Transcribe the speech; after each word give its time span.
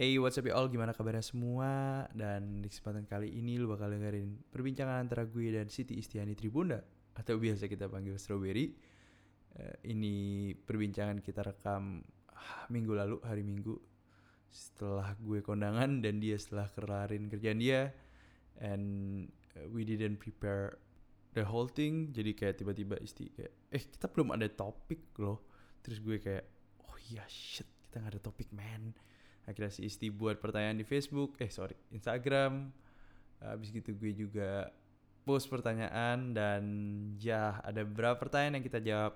Hey, 0.00 0.16
what's 0.16 0.40
up 0.40 0.48
ya 0.48 0.56
all? 0.56 0.72
Gimana 0.72 0.96
kabarnya 0.96 1.20
semua? 1.20 2.08
Dan 2.16 2.64
di 2.64 2.72
kesempatan 2.72 3.04
kali 3.04 3.36
ini 3.36 3.60
lu 3.60 3.68
bakal 3.68 3.92
dengerin 3.92 4.48
perbincangan 4.48 4.96
antara 4.96 5.28
gue 5.28 5.52
dan 5.52 5.68
Siti 5.68 6.00
Istiani 6.00 6.32
Tribunda 6.32 6.80
atau 7.20 7.36
biasa 7.36 7.68
kita 7.68 7.84
panggil 7.84 8.16
Strawberry. 8.16 8.72
Eh, 9.60 9.92
ini 9.92 10.56
perbincangan 10.56 11.20
kita 11.20 11.44
rekam 11.44 12.00
ah, 12.32 12.64
minggu 12.72 12.96
lalu, 12.96 13.20
hari 13.28 13.44
Minggu 13.44 13.76
setelah 14.48 15.12
gue 15.20 15.44
kondangan 15.44 16.00
dan 16.00 16.16
dia 16.16 16.40
setelah 16.40 16.72
kelarin 16.72 17.28
kerjaan 17.28 17.60
dia 17.60 17.92
and 18.56 19.28
uh, 19.60 19.68
we 19.68 19.84
didn't 19.84 20.16
prepare 20.16 20.80
the 21.36 21.44
whole 21.44 21.68
thing 21.68 22.08
jadi 22.16 22.32
kayak 22.32 22.56
tiba-tiba 22.56 22.96
isti 23.04 23.28
kayak 23.36 23.52
eh 23.68 23.84
kita 23.84 24.08
belum 24.08 24.32
ada 24.32 24.48
topik 24.48 25.12
loh 25.20 25.44
terus 25.84 26.00
gue 26.00 26.16
kayak 26.16 26.48
oh 26.88 26.96
iya 27.12 27.20
shit 27.28 27.68
kita 27.84 28.00
nggak 28.00 28.16
ada 28.16 28.22
topik 28.24 28.48
man 28.56 28.96
akhirnya 29.50 29.74
si 29.74 29.90
Isti 29.90 30.14
buat 30.14 30.38
pertanyaan 30.38 30.78
di 30.78 30.86
Facebook 30.86 31.34
eh 31.42 31.50
sorry 31.50 31.74
Instagram. 31.90 32.70
Habis 33.42 33.74
gitu 33.74 33.96
gue 33.96 34.14
juga 34.14 34.70
post 35.26 35.50
pertanyaan 35.50 36.32
dan 36.32 36.62
ya 37.18 37.58
ada 37.60 37.82
beberapa 37.82 38.16
pertanyaan 38.16 38.60
yang 38.60 38.64
kita 38.64 38.80
jawab 38.80 39.14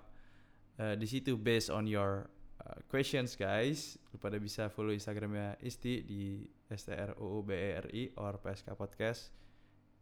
uh, 0.80 0.94
di 0.98 1.06
situ 1.06 1.38
based 1.38 1.70
on 1.70 1.86
your 1.86 2.26
uh, 2.66 2.78
questions 2.90 3.38
guys. 3.38 3.94
Lu 4.10 4.18
pada 4.18 4.36
bisa 4.42 4.66
follow 4.72 4.90
Instagramnya 4.90 5.60
Isti 5.62 6.02
di 6.02 6.44
STROOBERI 6.68 8.18
or 8.18 8.40
PSK 8.42 8.74
Podcast 8.74 9.30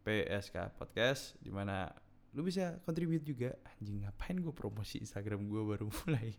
PSK 0.02 0.74
Podcast 0.74 1.38
di 1.38 1.50
mana 1.54 1.86
lu 2.34 2.42
bisa 2.42 2.78
contribute 2.82 3.22
juga. 3.22 3.54
Anjing 3.78 4.02
ngapain 4.02 4.38
gue 4.40 4.54
promosi 4.54 4.98
Instagram 4.98 5.46
gue 5.46 5.62
baru 5.62 5.86
mulai 6.06 6.34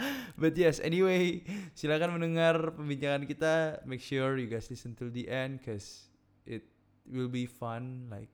But 0.40 0.56
yes, 0.56 0.80
anyway, 0.80 1.44
silakan 1.76 2.16
mendengar 2.16 2.74
pembincangan 2.74 3.24
kita. 3.28 3.84
Make 3.84 4.00
sure 4.00 4.40
you 4.40 4.48
guys 4.48 4.68
listen 4.72 4.96
till 4.96 5.12
the 5.12 5.28
end, 5.28 5.60
cause 5.60 6.08
it 6.48 6.64
will 7.06 7.30
be 7.30 7.44
fun. 7.44 8.08
Like 8.08 8.32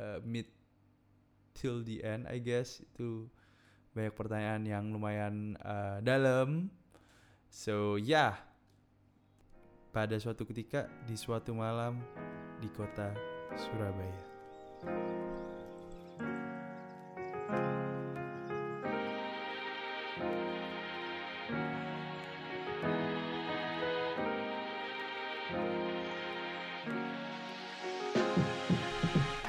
uh, 0.00 0.24
mid 0.24 0.48
till 1.52 1.84
the 1.84 2.00
end, 2.02 2.26
I 2.26 2.40
guess 2.40 2.80
itu 2.80 3.28
banyak 3.92 4.16
pertanyaan 4.16 4.62
yang 4.64 4.84
lumayan 4.90 5.60
uh, 5.60 6.00
dalam. 6.00 6.72
So 7.52 8.00
yeah. 8.00 8.52
pada 9.92 10.16
suatu 10.16 10.48
ketika 10.48 10.88
di 11.04 11.14
suatu 11.14 11.52
malam 11.52 12.00
di 12.64 12.68
kota 12.72 13.12
Surabaya. 13.52 15.31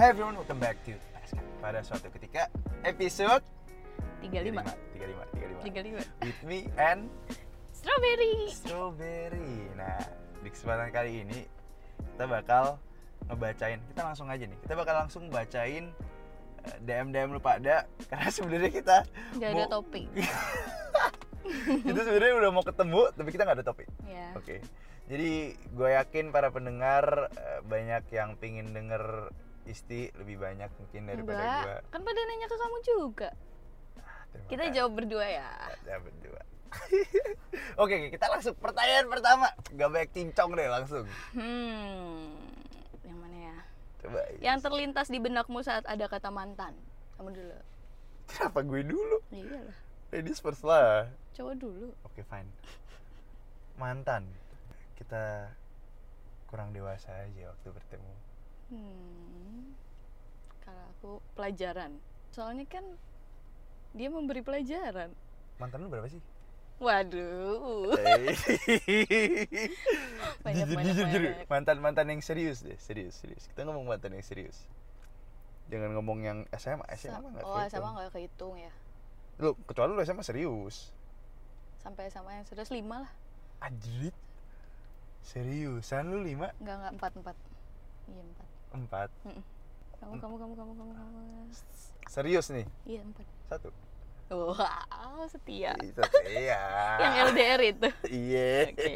Hai 0.04 0.12
everyone, 0.12 0.36
welcome 0.36 0.60
back 0.60 0.76
to. 0.84 1.00
Pada 1.64 1.80
suatu 1.80 2.12
ketika 2.12 2.52
episode 2.84 3.40
35 4.20 4.52
35 5.00 5.64
35 5.64 6.04
35 6.04 6.28
with 6.28 6.40
me 6.44 6.68
and 6.76 7.08
Strawberry 7.72 8.52
Strawberry. 8.52 9.72
Nah, 9.80 10.04
di 10.44 10.52
kesempatan 10.52 10.92
kali 10.92 11.24
ini 11.24 11.48
kita 12.04 12.28
bakal 12.28 12.84
ngebacain. 13.32 13.80
Kita 13.80 14.04
langsung 14.04 14.28
aja 14.28 14.44
nih. 14.44 14.60
Kita 14.68 14.76
bakal 14.76 15.08
langsung 15.08 15.32
bacain 15.32 15.96
eh, 16.68 16.78
DM 16.84 17.16
DM 17.16 17.32
lu 17.32 17.40
pada 17.40 17.88
karena 18.12 18.28
sebenarnya 18.28 18.76
kita 18.76 18.98
Gak 19.40 19.56
ada 19.56 19.72
mau- 19.72 19.72
topik 19.72 20.12
kita 21.88 22.02
sebenarnya 22.04 22.44
udah 22.44 22.52
mau 22.52 22.68
ketemu 22.68 23.08
tapi 23.16 23.30
kita 23.32 23.48
nggak 23.48 23.64
ada 23.64 23.68
topik. 23.72 23.88
ya 24.04 24.36
Oke. 24.36 24.60
Jadi 25.08 25.56
gue 25.56 25.90
yakin 25.96 26.36
para 26.36 26.52
pendengar 26.52 27.32
eh, 27.40 27.64
banyak 27.64 28.04
yang 28.12 28.36
pingin 28.36 28.76
denger 28.76 29.32
Isti 29.64 30.12
lebih 30.14 30.38
banyak 30.38 30.70
mungkin 30.70 31.02
daripada 31.06 31.40
Enggak, 31.40 31.64
gue. 31.64 31.78
kan 31.90 32.02
pada 32.02 32.22
nanya 32.22 32.48
ke 32.48 32.58
kamu 32.58 32.78
juga 32.82 33.30
Terima 34.30 34.48
Kita 34.48 34.64
kasih. 34.64 34.74
jawab 34.74 34.92
berdua 34.94 35.26
ya 35.26 35.50
Ya 35.84 35.98
berdua. 35.98 36.42
Oke, 37.78 38.10
kita 38.10 38.26
langsung 38.28 38.58
pertanyaan 38.58 39.06
pertama. 39.06 39.46
Gak 39.70 39.88
banyak 39.88 40.10
cincong 40.12 40.52
deh 40.54 40.68
langsung. 40.68 41.06
Hmm 41.32 42.34
Yang 43.02 43.18
mana 43.20 43.38
ya? 43.40 43.58
Coba. 44.00 44.20
Yang 44.40 44.58
terlintas 44.62 45.08
di 45.08 45.20
benakmu 45.20 45.62
saat 45.62 45.86
ada 45.86 46.06
kata 46.08 46.28
mantan 46.28 46.74
Kamu 47.16 47.30
dulu 47.30 47.56
Kenapa 48.26 48.60
gue 48.60 48.82
dulu? 48.84 49.18
Iyalah 49.30 49.78
Ladies 50.10 50.38
first 50.38 50.62
lah. 50.62 51.08
Cowok 51.32 51.56
dulu 51.56 51.90
Oke, 52.04 52.22
fine. 52.22 52.50
Mantan. 53.76 54.30
Kita 54.94 55.50
kurang 56.46 56.70
dewasa 56.70 57.10
aja 57.20 57.50
waktu 57.50 57.70
bertemu. 57.70 58.14
Hmm 58.68 59.72
Kalau 60.60 60.84
aku 60.94 61.10
pelajaran 61.34 61.98
Soalnya 62.32 62.64
kan 62.66 62.86
Dia 63.92 64.08
memberi 64.08 64.40
pelajaran 64.40 65.12
Mantan 65.58 65.82
lu 65.82 65.90
berapa 65.90 66.08
sih? 66.08 66.22
Waduh 66.82 67.94
Banyak, 70.44 70.68
jujur, 70.68 70.76
banyak, 70.76 70.84
jujur, 70.84 71.06
jujur. 71.08 71.32
banyak. 71.32 71.48
Mantan 71.48 71.78
mantan 71.80 72.06
yang 72.12 72.20
serius 72.20 72.60
deh, 72.60 72.76
serius, 72.76 73.16
serius. 73.16 73.48
Kita 73.48 73.64
ngomong 73.64 73.88
mantan 73.88 74.12
yang 74.12 74.26
serius. 74.26 74.68
Jangan 75.72 75.96
ngomong 75.96 76.20
yang 76.22 76.38
SMA, 76.54 76.84
SMA 76.98 77.24
nggak 77.32 77.42
Oh 77.42 77.56
kehitung. 77.56 77.72
sama 77.72 77.88
gak 77.96 78.12
kehitung 78.12 78.54
ya 78.60 78.72
Lu 79.40 79.56
kecuali 79.64 79.90
lu 79.92 80.02
SMA 80.04 80.22
serius. 80.22 80.92
Sampai 81.80 82.12
sama 82.12 82.36
yang 82.36 82.44
serius 82.44 82.68
lima 82.68 83.08
lah 83.08 83.12
Ajrit. 83.62 84.14
Seriusan 85.24 86.12
lu 86.12 86.20
lima? 86.20 86.52
Enggak 86.60 86.76
enggak 86.84 86.94
empat 87.00 87.12
empat 87.16 87.36
Iya 88.12 88.22
empat 88.22 88.48
Empat. 88.74 89.10
kamu 90.02 90.18
kamu 90.20 90.36
kamu 90.36 90.54
kamu 90.54 90.72
kamu 90.76 90.92
kamu 90.92 91.20
Serius 92.06 92.50
nih? 92.50 92.66
iya 92.84 93.00
empat 93.00 93.24
Satu. 93.48 93.70
wow 94.28 95.24
setia 95.26 95.78
Itu 95.86 96.02
iya. 96.28 96.60
yang 96.98 97.14
LDR 97.30 97.62
itu 97.64 97.90
Iya. 98.06 98.52
Oke. 98.68 98.92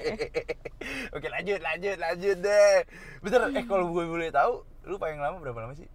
Oke 1.16 1.28
lanjut 1.30 1.60
lanjut 1.60 1.96
lanjut 1.96 2.38
deh. 2.38 2.78
Bentar, 3.22 3.48
eh 3.50 3.64
kalau 3.64 3.88
gue 3.88 4.04
boleh 4.04 4.30
tahu, 4.30 4.54
lu 4.84 4.98
paling 4.98 5.18
lama 5.18 5.38
berapa 5.38 5.62
lama 5.62 5.74
sih? 5.74 5.88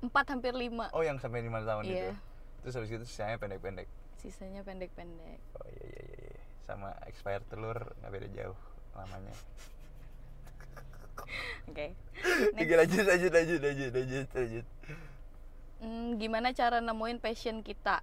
empat 0.00 0.28
hampir 0.28 0.52
lima 0.52 0.92
Oh 0.92 1.00
yang 1.00 1.16
sampai 1.16 1.40
lima 1.40 1.58
tahun 1.60 1.82
itu. 1.82 1.96
Iya. 1.96 2.12
Terus 2.60 2.74
habis 2.76 2.90
itu 2.92 3.04
sisanya 3.04 3.36
pendek-pendek. 3.36 3.88
sisanya 4.14 4.60
pendek-pendek 4.60 5.36
Oh 5.54 5.66
iya 5.66 5.84
iya 5.86 6.04
iya. 6.06 6.28
iya. 6.30 6.42
Sama 6.60 6.92
expired 7.04 7.44
telur 7.46 7.76
nggak 7.98 8.12
beda 8.12 8.28
jauh 8.30 8.58
lamanya. 8.94 9.32
Oke 11.66 11.86
Oke 12.54 12.74
lanjut 12.74 13.02
lanjut 13.02 13.30
lanjut 13.30 13.60
lanjut 13.60 13.90
lanjut 13.90 14.28
lanjut. 14.30 14.66
Hmm, 15.78 16.16
gimana 16.16 16.50
cara 16.50 16.78
nemuin 16.78 17.18
passion 17.18 17.60
kita 17.60 18.00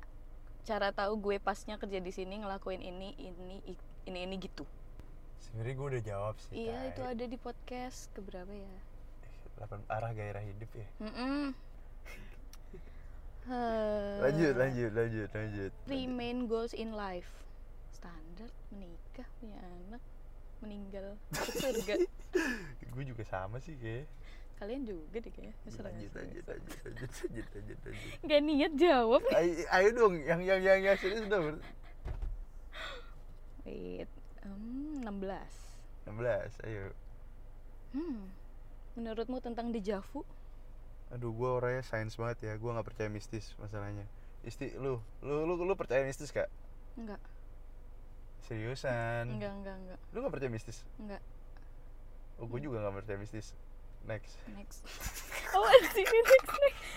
cara 0.62 0.90
tahu 0.90 1.18
gue 1.20 1.38
pasnya 1.38 1.76
kerja 1.76 1.98
di 1.98 2.10
sini 2.10 2.38
ngelakuin 2.38 2.80
ini 2.80 3.18
ini 3.18 3.58
ini 4.06 4.20
ini 4.22 4.36
gitu 4.38 4.62
Sebenarnya 5.42 5.74
gue 5.74 5.88
udah 5.90 6.04
jawab 6.06 6.36
sih. 6.40 6.54
iya 6.62 6.78
itu 6.88 7.02
ada 7.02 7.24
di 7.24 7.34
podcast 7.36 8.12
keberapa 8.12 8.48
ya 8.48 8.74
Delapan 9.56 9.82
arah 9.88 10.12
gairah 10.12 10.44
hidup 10.44 10.70
ya. 10.72 10.88
Mm-mm. 11.00 11.52
Eh, 13.44 14.16
Lanjut 14.22 14.54
lanjut 14.54 14.94
lanjut 14.94 15.28
lanjut. 15.28 15.72
three 15.84 16.06
main 16.06 16.46
goals 16.46 16.72
in 16.72 16.94
life 16.94 17.42
standar 17.90 18.46
menikah 18.70 19.26
punya 19.42 19.58
anak 19.58 19.98
meninggal 20.62 21.18
surga 21.34 22.06
gue 22.92 23.04
juga 23.08 23.24
sama 23.24 23.58
sih 23.58 23.76
kayak. 23.80 24.06
kalian 24.62 24.86
juga 24.86 25.18
deh 25.18 25.32
kayaknya 25.34 25.56
Serang 25.74 25.90
Lanjut 25.90 26.14
lanjut 26.14 26.44
lanjut 26.46 26.78
lanjut 26.86 27.10
lanjut 27.18 27.48
lanjut 27.50 27.80
lanjut. 27.82 28.12
Gak 28.22 28.42
niat 28.46 28.74
jawab 28.78 29.22
Ayo, 29.34 29.52
ayo 29.68 29.90
dong, 29.92 30.14
yang 30.22 30.42
yang 30.46 30.62
yang 30.62 30.80
yang 30.86 30.98
serius 31.02 31.26
dong. 31.26 31.58
Wait, 33.66 34.10
um, 34.46 35.02
16 35.02 36.10
16, 36.10 36.66
ayo. 36.66 36.94
Hmm, 37.94 38.30
menurutmu 38.94 39.38
tentang 39.40 39.70
dejavu? 39.70 40.26
Aduh, 41.10 41.30
gue 41.30 41.50
orangnya 41.50 41.82
sains 41.82 42.16
banget 42.16 42.38
ya. 42.46 42.54
Gue 42.56 42.70
nggak 42.70 42.88
percaya 42.88 43.10
mistis 43.10 43.54
masalahnya. 43.58 44.06
Isti, 44.42 44.74
lu, 44.78 44.98
lu, 45.22 45.46
lu, 45.46 45.54
lu 45.62 45.74
percaya 45.74 46.02
mistis 46.02 46.30
kak? 46.30 46.50
Enggak, 46.98 47.22
Seriusan? 48.42 49.30
enggak, 49.30 49.54
enggak, 49.54 49.76
enggak, 49.78 50.00
Lu 50.12 50.18
nggak 50.22 50.34
percaya 50.34 50.52
mistis? 50.52 50.82
enggak 50.98 51.22
Oh, 52.42 52.50
gue 52.50 52.60
juga 52.60 52.82
nggak 52.82 53.06
percaya 53.06 53.18
mistis. 53.22 53.54
Next. 54.02 54.34
Next 54.58 54.82
Oh, 55.56 55.62
next, 55.62 55.94
next 55.94 56.34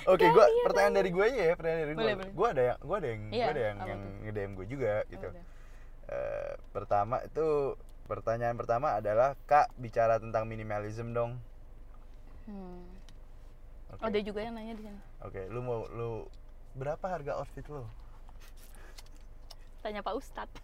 Oke, 0.09 0.25
Gak 0.25 0.33
gua 0.33 0.47
liat 0.49 0.65
pertanyaan 0.65 0.95
dari 0.97 1.11
gue 1.13 1.25
aja 1.27 1.43
ya, 1.53 1.55
pertanyaan 1.59 1.81
dari 1.85 1.95
gue. 1.95 2.09
Gue 2.33 2.49
ada 2.49 2.63
yang, 2.65 2.79
gue 2.81 2.97
ada 2.97 3.09
yang, 3.09 3.21
Iya, 3.29 3.45
gue 3.45 3.53
ada 3.53 3.63
yang, 3.63 3.77
yang 3.77 4.01
tuh? 4.01 4.15
nge-DM 4.25 4.51
gue 4.57 4.67
juga 4.73 4.95
gitu. 5.13 5.29
Eh, 6.05 6.53
pertama 6.73 7.17
itu 7.25 7.47
pertanyaan 8.05 8.57
pertama 8.57 8.97
adalah 8.97 9.37
kak 9.49 9.73
bicara 9.77 10.17
tentang 10.17 10.49
minimalism 10.49 11.13
dong. 11.13 11.37
Hmm. 12.49 12.85
Oke. 13.97 14.03
Ada 14.05 14.19
juga 14.21 14.41
yang 14.45 14.59
nanya 14.59 14.75
di 14.77 14.85
sini 14.85 15.01
Oke, 15.25 15.49
lu 15.49 15.61
mau 15.65 15.89
lu 15.89 16.29
berapa 16.77 17.05
harga 17.07 17.39
outfit 17.41 17.65
lo? 17.71 17.89
Tanya 19.81 20.03
Pak 20.03 20.15
Ustadz 20.19 20.61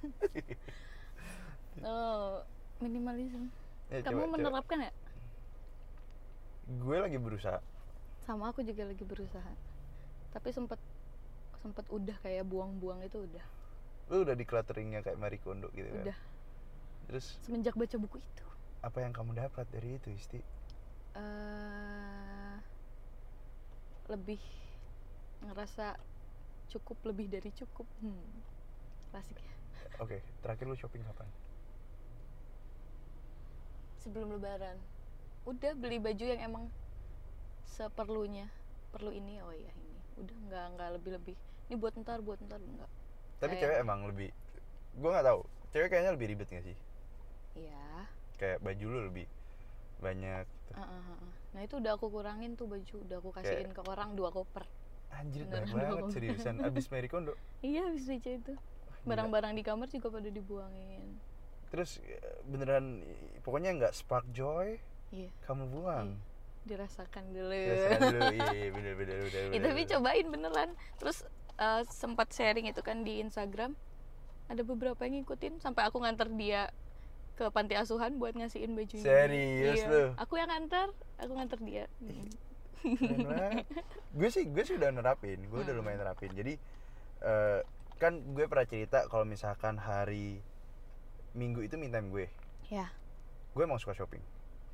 Oh, 1.87 2.43
minimalism 2.83 3.49
Ya, 3.91 3.99
kamu 4.01 4.07
coba- 4.07 4.23
coba. 4.23 4.35
menerapkan 4.39 4.79
ya? 4.81 4.93
Gue 6.79 6.97
lagi 7.03 7.19
berusaha. 7.19 7.59
Sama 8.23 8.55
aku 8.55 8.63
juga 8.63 8.87
lagi 8.87 9.03
berusaha. 9.03 9.53
Tapi 10.31 10.49
sempet 10.55 10.79
sempet 11.61 11.85
udah 11.91 12.15
kayak 12.23 12.47
buang-buang 12.47 13.03
itu 13.03 13.19
udah. 13.21 13.45
Lu 14.09 14.23
udah 14.23 14.39
di 14.39 14.47
clutteringnya 14.47 15.03
kayak 15.03 15.19
Marie 15.19 15.43
Kondo 15.43 15.67
gitu 15.75 15.91
kan? 15.91 16.07
Udah. 16.07 16.19
Terus? 17.11 17.27
Semenjak 17.43 17.75
baca 17.75 17.97
buku 17.99 18.23
itu. 18.23 18.45
Apa 18.81 19.03
yang 19.03 19.11
kamu 19.11 19.35
dapat 19.35 19.67
dari 19.75 19.99
itu 19.99 20.15
Isti? 20.15 20.41
Eh 21.19 22.55
lebih 24.07 24.43
ngerasa 25.43 25.99
cukup 26.71 26.99
lebih 27.05 27.27
dari 27.27 27.51
cukup. 27.51 27.87
Hmm. 27.99 28.31
klasik 29.11 29.35
ya. 29.43 29.55
Oke 29.99 30.23
terakhir 30.39 30.71
lu 30.71 30.79
shopping 30.79 31.03
kapan 31.03 31.27
sebelum 34.01 34.35
lebaran. 34.35 34.77
Udah 35.45 35.73
beli 35.77 36.01
baju 36.01 36.25
yang 36.25 36.41
emang 36.41 36.65
seperlunya. 37.69 38.49
Perlu 38.91 39.15
ini 39.15 39.39
oh 39.45 39.55
iya 39.55 39.71
ini. 39.71 39.97
Udah 40.19 40.37
nggak 40.49 40.67
nggak 40.77 40.89
lebih 40.99 41.11
lebih 41.17 41.37
ini 41.71 41.79
buat 41.79 41.95
ntar 42.03 42.19
buat 42.19 42.43
ntar 42.43 42.59
enggak 42.59 42.91
tapi 43.41 43.57
Kayak- 43.57 43.63
cewek 43.73 43.77
emang 43.81 44.01
lebih 44.05 44.31
gue 44.91 45.11
nggak 45.11 45.27
tahu. 45.27 45.41
Cewek 45.71 45.89
kayaknya 45.89 46.13
lebih 46.19 46.27
ribet 46.35 46.49
gak 46.51 46.65
sih? 46.67 46.77
Iya. 47.57 48.11
Kayak 48.37 48.59
baju 48.61 48.87
lu 48.91 49.01
lebih 49.09 49.27
banyak 50.03 50.45
gitu. 50.45 50.73
Ah, 50.75 50.83
ah, 50.83 51.03
ah. 51.15 51.31
nah 51.55 51.61
itu 51.63 51.79
udah 51.79 51.95
aku 51.95 52.11
kurangin 52.11 52.59
tuh 52.59 52.67
baju. 52.67 52.95
Udah 53.07 53.17
aku 53.23 53.31
kasihin 53.33 53.71
ke 53.71 53.81
orang 53.87 54.19
dua 54.19 54.35
koper. 54.35 54.67
Anjir 55.15 55.47
banyak 55.47 55.73
banget 55.73 56.05
seriusan. 56.11 56.59
Abis 56.61 56.91
Marie 56.93 57.09
Kondo. 57.09 57.33
Iya 57.65 57.87
habis 57.89 58.05
baca 58.05 58.31
itu. 58.35 58.53
Barang-barang 59.07 59.53
di 59.57 59.63
kamar 59.65 59.89
juga 59.89 60.13
pada 60.13 60.29
dibuangin 60.29 61.17
terus 61.71 62.03
eh, 62.03 62.43
beneran 62.45 63.07
pokoknya 63.47 63.71
nggak 63.79 63.95
spark 63.95 64.27
joy 64.35 64.77
iya. 65.15 65.31
kamu 65.47 65.71
buang. 65.71 66.19
Dirasakan 66.67 67.25
dulu. 67.33 67.57
Biasakan 67.57 68.01
dulu. 68.13 68.31
Iya 68.59 68.69
bener 68.75 68.95
bener 68.99 69.17
bener 69.25 69.43
Ya, 69.55 69.59
tapi 69.65 69.83
bener. 69.87 69.91
cobain 69.97 70.27
beneran. 70.29 70.71
Terus 70.99 71.25
eh, 71.57 71.83
sempat 71.89 72.29
sharing 72.35 72.69
itu 72.69 72.83
kan 72.83 73.07
di 73.07 73.23
Instagram. 73.23 73.79
Ada 74.51 74.67
beberapa 74.67 74.99
yang 75.07 75.23
ngikutin 75.23 75.63
sampai 75.63 75.87
aku 75.87 76.03
nganter 76.03 76.27
dia 76.35 76.75
ke 77.39 77.49
panti 77.49 77.73
asuhan 77.79 78.21
buat 78.21 78.37
ngasihin 78.37 78.77
bajunya. 78.77 79.07
Serius 79.07 79.81
iya. 79.81 79.89
lu? 79.89 80.05
aku 80.21 80.37
yang 80.37 80.51
nganter 80.53 80.93
aku 81.17 81.33
nganter 81.39 81.59
dia. 81.65 81.85
Gue 84.19 84.29
sih 84.29 84.45
gue 84.51 84.65
sih 84.67 84.77
udah 84.77 84.91
nerapin. 84.93 85.41
Gue 85.49 85.65
udah 85.65 85.73
lumayan 85.73 86.05
nerapin. 86.05 86.35
Jadi 86.37 86.61
eh, 87.25 87.61
kan 87.97 88.21
gue 88.37 88.45
pernah 88.45 88.67
cerita 88.69 89.09
kalau 89.09 89.25
misalkan 89.25 89.81
hari 89.81 90.45
minggu 91.35 91.63
itu 91.63 91.75
me 91.79 91.91
time 91.91 92.11
gue. 92.11 92.27
Ya. 92.71 92.91
Gue 93.55 93.67
emang 93.67 93.79
suka 93.79 93.95
shopping. 93.95 94.23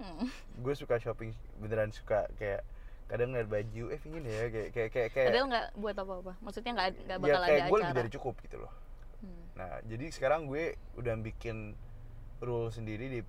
Hmm. 0.01 0.29
gue 0.65 0.75
suka 0.77 1.01
shopping 1.01 1.33
beneran 1.61 1.93
suka 1.93 2.29
kayak 2.37 2.65
kadang 3.07 3.31
ngeliat 3.31 3.47
baju 3.47 3.85
eh 3.95 4.01
pingin 4.03 4.27
ya 4.27 4.51
kayak 4.51 4.69
kayak 4.75 4.91
kayak 4.91 5.11
kayak 5.15 5.29
padahal 5.31 5.47
nggak 5.49 5.67
buat 5.79 5.97
apa-apa. 5.97 6.33
Maksudnya 6.43 6.73
nggak 6.75 6.89
nggak 7.07 7.19
ya 7.19 7.23
bakal 7.23 7.41
kayak 7.41 7.61
ada 7.63 7.71
gue 7.71 7.79
lebih 7.81 7.97
dari 7.97 8.11
cukup 8.13 8.35
gitu 8.43 8.57
loh. 8.61 8.73
Hmm. 9.17 9.45
nah 9.57 9.81
jadi 9.89 10.13
sekarang 10.13 10.45
gue 10.45 10.77
udah 11.01 11.15
bikin 11.25 11.73
rule 12.45 12.69
sendiri 12.69 13.09
di 13.09 13.21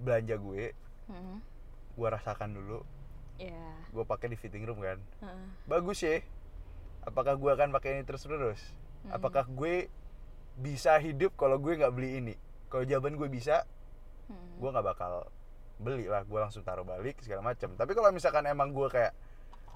belanja 0.00 0.36
gue. 0.38 0.72
Hmm. 1.10 1.38
gue 1.94 2.08
rasakan 2.08 2.56
dulu. 2.56 2.80
Ya. 3.38 3.66
Gue 3.92 4.02
pakai 4.06 4.32
di 4.32 4.38
fitting 4.38 4.64
room 4.64 4.80
kan. 4.80 4.98
Heeh. 5.20 5.46
bagus 5.68 6.00
ya. 6.02 6.22
Apakah 7.04 7.36
gue 7.36 7.50
akan 7.52 7.68
pakai 7.74 8.00
ini 8.00 8.02
terus 8.08 8.24
terus 8.24 8.62
Hmm. 9.04 9.20
apakah 9.20 9.44
gue 9.44 9.92
bisa 10.54 10.96
hidup 11.02 11.34
kalau 11.34 11.58
gue 11.58 11.74
nggak 11.74 11.94
beli 11.94 12.22
ini. 12.22 12.34
Kalau 12.70 12.84
jawaban 12.86 13.18
gue 13.18 13.28
bisa 13.30 13.62
Hmm. 14.24 14.56
gue 14.56 14.68
nggak 14.72 14.86
bakal 14.88 15.28
beli 15.76 16.08
lah. 16.08 16.24
Gue 16.24 16.40
langsung 16.40 16.64
taruh 16.64 16.86
balik 16.86 17.20
segala 17.20 17.44
macam 17.44 17.76
tapi 17.76 17.92
kalau 17.92 18.08
misalkan 18.08 18.46
emang 18.48 18.72
gue 18.72 18.88
kayak 18.88 19.12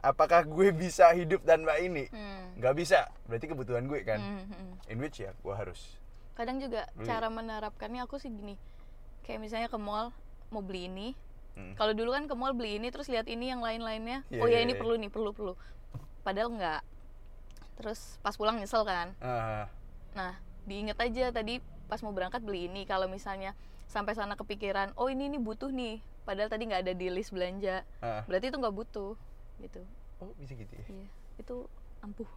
apakah 0.01 0.47
gue 0.47 0.73
bisa 0.73 1.11
hidup 1.13 1.45
tanpa 1.45 1.77
ini? 1.83 2.09
Hmm. 2.09 2.57
nggak 2.57 2.75
bisa. 2.75 3.11
Berarti 3.29 3.47
kebutuhan 3.51 3.85
gue 3.85 4.01
kan? 4.07 4.21
Hmm, 4.23 4.45
hmm. 4.49 4.93
in 4.93 4.99
which 5.03 5.21
ya 5.21 5.35
gue 5.37 5.55
harus 5.55 5.99
kadang 6.39 6.63
juga 6.63 6.87
Beli. 6.95 7.03
cara 7.03 7.27
menerapkannya 7.29 8.07
aku 8.07 8.23
sih 8.23 8.31
gini. 8.31 8.55
Kayak 9.27 9.43
misalnya 9.43 9.69
ke 9.69 9.77
mall 9.77 10.15
mau 10.49 10.63
beli 10.63 10.87
ini. 10.89 11.09
Hmm. 11.59 11.75
kalau 11.75 11.91
dulu 11.91 12.15
kan 12.15 12.31
ke 12.31 12.35
mall 12.39 12.55
beli 12.55 12.79
ini 12.79 12.87
terus 12.95 13.11
lihat 13.11 13.27
ini 13.27 13.51
yang 13.51 13.59
lain-lainnya. 13.59 14.23
Iya, 14.31 14.41
oh 14.41 14.47
ya 14.47 14.63
iya, 14.63 14.71
ini 14.71 14.79
iya. 14.79 14.81
perlu 14.81 14.95
nih 14.95 15.11
perlu 15.11 15.35
perlu. 15.35 15.53
Padahal 16.23 16.55
enggak 16.55 16.81
terus 17.75 18.19
pas 18.23 18.39
pulang 18.39 18.63
nyesel 18.63 18.87
kan. 18.87 19.11
Ah, 19.19 19.67
nah 20.15 20.39
diinget 20.69 21.01
aja 21.01 21.33
tadi 21.33 21.59
pas 21.89 21.99
mau 22.05 22.13
berangkat 22.13 22.45
beli 22.45 22.69
ini 22.69 22.85
kalau 22.85 23.09
misalnya 23.09 23.57
sampai 23.89 24.13
sana 24.13 24.37
kepikiran 24.37 24.93
oh 25.01 25.09
ini 25.09 25.33
ini 25.33 25.41
butuh 25.41 25.73
nih. 25.73 26.05
Padahal 26.29 26.53
tadi 26.53 26.69
nggak 26.69 26.85
ada 26.85 26.93
di 26.93 27.09
list 27.09 27.33
belanja. 27.33 27.89
Ah. 28.05 28.21
berarti 28.29 28.53
itu 28.53 28.61
nggak 28.61 28.77
butuh 28.77 29.17
gitu. 29.65 29.81
Oh 30.21 30.29
bisa 30.37 30.53
gitu 30.53 30.73
ya? 30.77 30.85
Iya 30.93 31.09
itu 31.41 31.57
ampuh. 32.05 32.29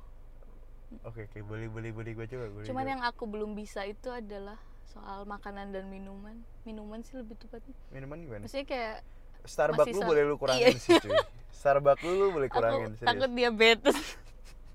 Oke 1.03 1.27
oke 1.27 1.39
boleh 1.43 1.67
boleh 1.67 1.91
boleh. 1.91 2.11
Gue 2.15 2.25
coba 2.31 2.45
boleh 2.47 2.65
cuman 2.67 2.83
coba. 2.87 2.91
yang 2.95 3.01
aku 3.03 3.23
belum 3.27 3.51
bisa 3.51 3.83
itu 3.83 4.07
adalah 4.07 4.55
soal 4.87 5.27
makanan 5.27 5.75
dan 5.75 5.91
minuman. 5.91 6.39
Minuman 6.63 7.03
sih 7.03 7.19
lebih 7.19 7.35
tepatnya. 7.35 7.75
Minuman 7.91 8.17
gimana? 8.23 8.43
Maksudnya 8.47 8.67
kayak 8.67 8.95
Starbucks 9.41 9.91
lu 9.97 10.01
boleh 10.05 10.23
lu 10.23 10.35
kurangin 10.39 10.71
Iya. 10.71 10.79
sih 10.79 10.95
cuy. 11.03 11.17
Starbucks 11.51 12.03
lu 12.07 12.13
lu 12.15 12.27
boleh 12.31 12.47
kurangin 12.47 12.95
aku 12.95 13.03
serius. 13.03 13.09
takut 13.11 13.31
diabetes. 13.35 13.97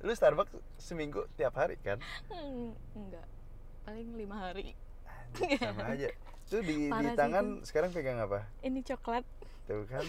Lu 0.05 0.13
Starbucks 0.13 0.53
seminggu 0.77 1.25
tiap 1.41 1.57
hari 1.57 1.81
kan? 1.81 1.97
Enggak 2.93 3.25
paling 3.87 4.09
lima 4.19 4.37
hari. 4.51 4.75
Sama 5.63 5.87
aja. 5.95 6.11
Tuh 6.51 6.63
di, 6.63 6.91
di 6.91 6.91
Parah 6.91 7.15
tangan 7.15 7.47
sekarang 7.63 7.91
pegang 7.95 8.19
apa? 8.19 8.51
Ini 8.67 8.83
coklat. 8.83 9.23
Tuh 9.71 9.87
kan. 9.87 10.03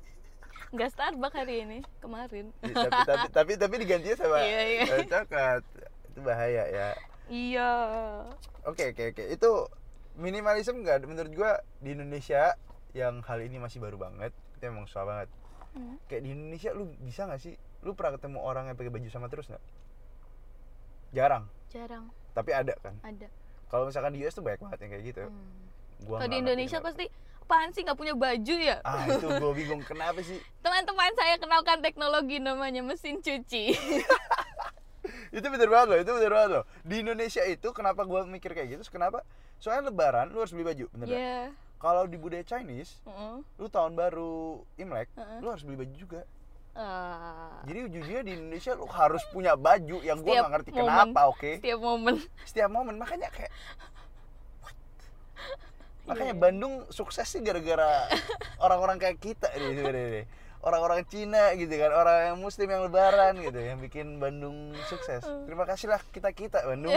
Nggak 0.74 0.90
Starbucks 0.96 1.36
hari 1.36 1.62
ini 1.62 1.78
kemarin. 2.00 2.50
Ya, 2.64 2.74
tapi, 2.74 3.00
tapi 3.06 3.26
tapi 3.30 3.52
tapi 3.60 3.74
digantinya 3.78 4.16
sama 4.18 4.42
Iya, 4.42 4.60
iya. 4.66 4.82
eh, 4.88 5.06
coklat. 5.06 5.62
Itu 6.10 6.20
bahaya 6.24 6.64
ya. 6.66 6.88
Iya. 7.28 7.70
Oke 8.64 8.96
oke 8.96 9.12
oke. 9.14 9.24
Itu 9.28 9.68
minimalism 10.16 10.80
nggak? 10.80 11.04
Menurut 11.04 11.32
gua 11.36 11.52
di 11.84 11.92
Indonesia 11.92 12.56
yang 12.96 13.20
hal 13.22 13.38
ini 13.44 13.60
masih 13.60 13.84
baru 13.84 14.00
banget 14.00 14.32
itu 14.56 14.64
emang 14.64 14.88
susah 14.88 15.04
banget. 15.04 15.28
Hmm. 15.74 15.98
kayak 16.06 16.22
di 16.22 16.30
Indonesia 16.30 16.70
lu 16.70 16.86
bisa 17.02 17.26
nggak 17.26 17.42
sih? 17.42 17.58
Lu 17.82 17.98
pernah 17.98 18.14
ketemu 18.14 18.38
orang 18.38 18.70
yang 18.70 18.78
pakai 18.78 18.94
baju 18.94 19.08
sama 19.10 19.26
terus 19.26 19.50
nggak? 19.50 19.64
Jarang? 21.10 21.50
Jarang 21.66 22.14
tapi 22.34 22.50
ada 22.50 22.74
kan. 22.82 22.94
Ada. 23.00 23.30
Kalau 23.70 23.86
misalkan 23.88 24.12
di 24.12 24.26
US 24.26 24.34
tuh 24.34 24.44
banyak 24.44 24.60
banget 24.60 24.78
yang 24.84 24.90
kayak 24.90 25.04
gitu. 25.14 25.22
Hmm. 25.30 25.62
gua 26.04 26.16
kalau 26.20 26.30
di 26.34 26.38
Indonesia 26.42 26.78
kenapa. 26.82 26.88
pasti 26.90 27.04
apaan 27.44 27.70
sih 27.70 27.80
nggak 27.86 27.98
punya 27.98 28.14
baju 28.18 28.56
ya? 28.58 28.76
Ah 28.82 29.06
itu 29.06 29.26
gua 29.38 29.52
bingung 29.54 29.82
kenapa 29.86 30.20
sih? 30.20 30.38
Teman-teman 30.66 31.12
saya 31.14 31.34
kenalkan 31.38 31.78
teknologi 31.80 32.42
namanya 32.42 32.82
mesin 32.82 33.22
cuci. 33.22 33.64
Itu 35.34 35.46
bener 35.50 35.66
banget 35.66 35.86
loh 35.90 35.98
itu 35.98 36.10
bener 36.14 36.32
banget 36.32 36.50
loh. 36.54 36.64
Di 36.86 37.02
Indonesia 37.02 37.42
itu 37.42 37.68
kenapa 37.74 38.06
gua 38.06 38.22
mikir 38.22 38.54
kayak 38.54 38.78
gitu? 38.78 38.82
Kenapa? 38.94 39.26
Soalnya 39.58 39.90
lebaran 39.90 40.30
lu 40.30 40.38
harus 40.38 40.54
beli 40.54 40.62
baju 40.62 40.86
bener? 40.94 41.06
Iya. 41.10 41.40
Kalau 41.82 42.06
di 42.06 42.16
budaya 42.16 42.46
Chinese 42.46 43.02
Heeh. 43.04 43.42
lu 43.60 43.66
tahun 43.68 43.98
baru 43.98 44.62
Imlek 44.78 45.10
Heeh. 45.18 45.38
lu 45.42 45.50
harus 45.50 45.66
beli 45.66 45.84
baju 45.84 45.94
juga 45.98 46.22
Jadi 47.64 47.78
ujungnya 47.86 48.20
di 48.26 48.32
Indonesia 48.34 48.72
lu 48.74 48.86
harus 48.90 49.22
punya 49.30 49.54
baju 49.54 50.02
yang 50.02 50.18
gua 50.20 50.34
Setiap 50.34 50.42
nggak 50.42 50.52
ngerti 50.58 50.70
momen. 50.74 50.82
kenapa 50.82 51.20
oke? 51.30 51.50
Setiap 51.62 51.80
momen. 51.80 52.14
Setiap 52.42 52.70
momen 52.70 52.94
makanya 52.98 53.28
kayak 53.30 53.52
what? 54.60 54.76
makanya 56.04 56.34
Iya. 56.34 56.42
Bandung 56.42 56.74
sukses 56.90 57.24
sih 57.30 57.40
gara-gara 57.40 58.10
orang-orang 58.58 58.98
kayak 58.98 59.22
kita 59.22 59.48
nih. 59.54 60.26
orang-orang 60.64 61.04
Cina 61.04 61.52
gitu 61.60 61.76
kan 61.76 61.92
orang 61.92 62.32
yang 62.32 62.36
Muslim 62.40 62.68
yang 62.72 62.82
Lebaran 62.88 63.36
gitu 63.36 63.60
yang 63.60 63.78
bikin 63.78 64.16
Bandung 64.16 64.72
sukses. 64.88 65.22
Terima 65.22 65.68
kasih 65.68 65.92
lah 65.92 66.00
kita 66.10 66.32
kita 66.32 66.64
Bandung. 66.64 66.96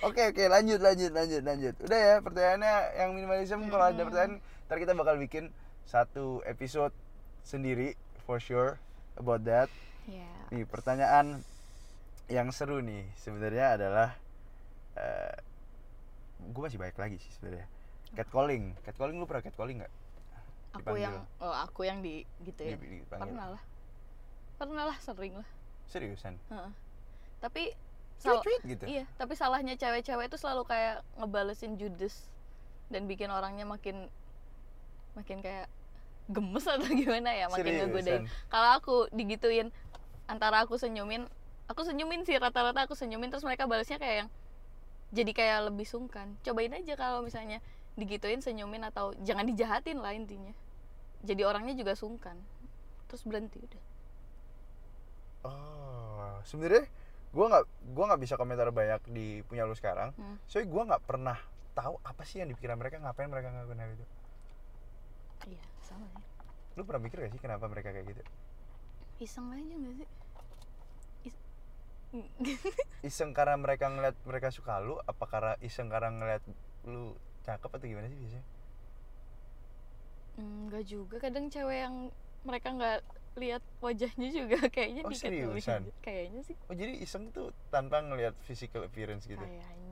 Oke 0.00 0.32
oke 0.32 0.42
lanjut 0.48 0.80
lanjut 0.80 1.12
lanjut 1.12 1.42
lanjut. 1.44 1.74
Udah 1.80 1.98
ya 1.98 2.14
pertanyaannya 2.24 2.74
yang 2.98 3.10
minimalism 3.16 3.60
kalau 3.72 3.88
ada 3.88 4.02
pertanyaan 4.02 4.40
ntar 4.66 4.76
kita 4.82 4.92
bakal 4.98 5.14
bikin 5.20 5.54
satu 5.86 6.42
episode 6.46 6.94
sendiri 7.42 7.94
for 8.30 8.38
sure 8.38 8.78
about 9.18 9.42
that 9.42 9.66
ya 10.06 10.30
Nih 10.54 10.62
pertanyaan 10.62 11.42
yang 12.30 12.54
seru 12.54 12.78
nih 12.78 13.10
sebenarnya 13.18 13.74
adalah 13.74 14.14
eh 14.94 15.34
gue 16.40 16.62
masih 16.62 16.78
banyak 16.78 16.94
lagi 16.94 17.18
sih 17.18 17.30
sebenarnya. 17.34 17.66
Catcalling, 18.14 18.74
catcalling 18.86 19.18
lu 19.18 19.26
pernah 19.26 19.42
catcalling 19.42 19.82
nggak? 19.82 19.92
aku 20.70 20.94
yang 20.94 21.26
oh 21.42 21.50
aku 21.50 21.82
yang 21.82 21.98
di 21.98 22.22
gitu 22.46 22.62
ya 22.62 22.78
Di- 22.78 23.02
pernah 23.10 23.58
lah 23.58 23.62
pernah 24.54 24.86
lah 24.86 24.98
sering 25.02 25.34
lah 25.34 25.48
Seriusan? 25.90 26.38
Heeh. 26.46 26.70
tapi 27.42 27.74
Tweet 27.74 28.22
sal- 28.22 28.44
tweet 28.46 28.62
gitu. 28.62 28.84
iya 28.86 29.02
tapi 29.18 29.34
salahnya 29.34 29.74
cewek-cewek 29.74 30.30
itu 30.30 30.38
selalu 30.38 30.62
kayak 30.70 31.02
ngebalesin 31.18 31.74
judes 31.74 32.30
dan 32.86 33.10
bikin 33.10 33.34
orangnya 33.34 33.66
makin 33.66 34.06
makin 35.18 35.42
kayak 35.42 35.66
gemes 36.30 36.64
atau 36.64 36.86
gimana 37.02 37.30
ya 37.34 37.46
makin 37.50 37.64
Seriusan? 37.66 37.88
ngegodain 37.90 38.22
kalau 38.48 38.68
aku 38.78 38.96
digituin 39.10 39.68
antara 40.30 40.62
aku 40.62 40.78
senyumin 40.78 41.26
aku 41.66 41.82
senyumin 41.82 42.22
sih 42.22 42.38
rata-rata 42.38 42.86
aku 42.86 42.94
senyumin 42.94 43.28
terus 43.28 43.42
mereka 43.42 43.66
balasnya 43.66 43.98
kayak 43.98 44.26
yang 44.26 44.30
jadi 45.10 45.32
kayak 45.34 45.58
lebih 45.74 45.86
sungkan 45.90 46.38
cobain 46.46 46.70
aja 46.70 46.94
kalau 46.94 47.26
misalnya 47.26 47.58
digituin 47.98 48.38
senyumin 48.38 48.86
atau 48.86 49.10
jangan 49.26 49.42
dijahatin 49.44 49.98
lah 49.98 50.14
intinya 50.14 50.54
jadi 51.26 51.44
orangnya 51.44 51.74
juga 51.74 51.98
sungkan 51.98 52.38
terus 53.10 53.26
berhenti 53.26 53.58
udah 53.58 53.90
Oh, 55.40 56.36
sebenarnya 56.44 56.84
gua 57.32 57.46
nggak 57.48 57.64
gua 57.96 58.04
nggak 58.12 58.20
bisa 58.20 58.34
komentar 58.36 58.68
banyak 58.68 59.00
di 59.08 59.40
punya 59.48 59.64
lu 59.64 59.72
sekarang. 59.72 60.12
Hmm. 60.20 60.36
Soalnya 60.44 60.68
gua 60.68 60.82
nggak 60.92 61.02
pernah 61.08 61.38
tahu 61.72 61.96
apa 62.04 62.22
sih 62.28 62.44
yang 62.44 62.52
di 62.52 62.56
pikiran 62.58 62.76
mereka 62.76 63.00
ngapain 63.00 63.30
mereka 63.30 63.48
ngelakuin 63.48 63.80
hal 63.80 63.90
itu. 63.96 64.06
Iya 65.48 65.62
sama 65.84 66.04
ya 66.04 66.20
Lu 66.78 66.82
pernah 66.86 67.02
mikir 67.02 67.18
gak 67.20 67.32
sih 67.34 67.40
kenapa 67.42 67.66
mereka 67.66 67.90
kayak 67.92 68.06
gitu? 68.14 68.22
iseng 69.20 69.52
aja 69.52 69.74
gak 69.76 69.94
sih 70.00 70.08
Is- 71.28 71.44
Iseng 73.08 73.30
karena 73.32 73.56
mereka 73.56 73.88
ngeliat 73.88 74.16
mereka 74.28 74.52
suka 74.52 74.76
lu, 74.82 74.98
apa 75.00 75.24
karena 75.24 75.54
iseng 75.64 75.88
karena 75.88 76.12
ngeliat 76.12 76.42
lu 76.84 77.16
cakep 77.48 77.70
atau 77.72 77.86
gimana 77.88 78.06
sih 78.12 78.18
biasanya? 78.18 78.44
Enggak 80.36 80.84
juga 80.84 81.16
kadang 81.20 81.48
cewek 81.48 81.78
yang 81.84 81.96
mereka 82.44 82.68
nggak 82.72 82.98
lihat 83.40 83.62
wajahnya 83.80 84.28
juga 84.32 84.58
kayaknya 84.74 85.02
Oh, 85.06 85.12
diketahui 85.12 85.60
kayaknya 86.04 86.40
sih 86.44 86.56
Oh 86.68 86.74
jadi 86.76 86.92
iseng 87.00 87.32
tuh 87.32 87.52
tanpa 87.72 88.00
ngeliat 88.04 88.34
physical 88.44 88.84
appearance 88.84 89.24
gitu? 89.24 89.40
kayaknya 89.40 89.89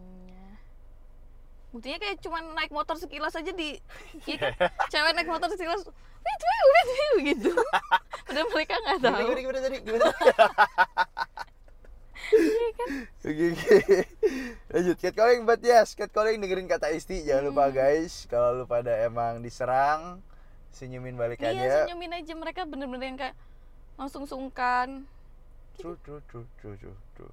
buktinya 1.69 1.99
kayak 1.99 2.17
cuman 2.19 2.45
naik 2.53 2.73
motor 2.73 2.97
sekilas 2.97 3.33
aja 3.33 3.53
di 3.53 3.77
iya 4.29 4.37
kan 4.39 4.53
cewek 4.89 5.13
naik 5.13 5.29
motor 5.29 5.49
sekilas 5.49 5.85
wait 6.19 6.41
wait 6.41 6.65
wait 6.65 6.89
wait 6.89 7.19
gitu 7.29 7.53
padahal 8.27 8.49
mereka 8.51 8.75
nggak 8.79 8.99
tahu 9.01 9.29
Gimana, 9.29 9.41
gimana 9.41 9.59
tadi? 9.61 9.77
Gimana? 9.81 10.07
Iya 12.29 12.69
kan 12.75 12.91
Oke 13.29 13.45
oke. 13.53 13.77
Lanjut 14.69 14.97
catcalling 14.99 15.43
but 15.45 15.61
yes, 15.61 15.93
catcalling 15.93 16.39
dengerin 16.39 16.67
kata 16.67 16.91
Isti. 16.91 17.23
Jangan 17.23 17.45
lupa 17.47 17.69
Hmm. 17.69 17.75
guys, 17.75 18.25
kalau 18.27 18.53
lu 18.55 18.65
pada 18.65 18.93
emang 19.01 19.41
diserang, 19.41 20.21
senyumin 20.71 21.15
balik 21.15 21.41
iya 21.41 21.53
aja. 21.53 21.73
senyumin 21.85 22.13
aja 22.15 22.33
mereka 22.35 22.65
bener-bener 22.65 23.07
yang 23.07 23.19
kayak 23.19 23.37
langsung 23.95 24.25
sungkan 24.25 25.05
True, 25.75 25.95
true, 26.03 26.19
true, 26.27 26.47
true, 26.59 26.75
true, 26.77 26.97
true. 27.15 27.33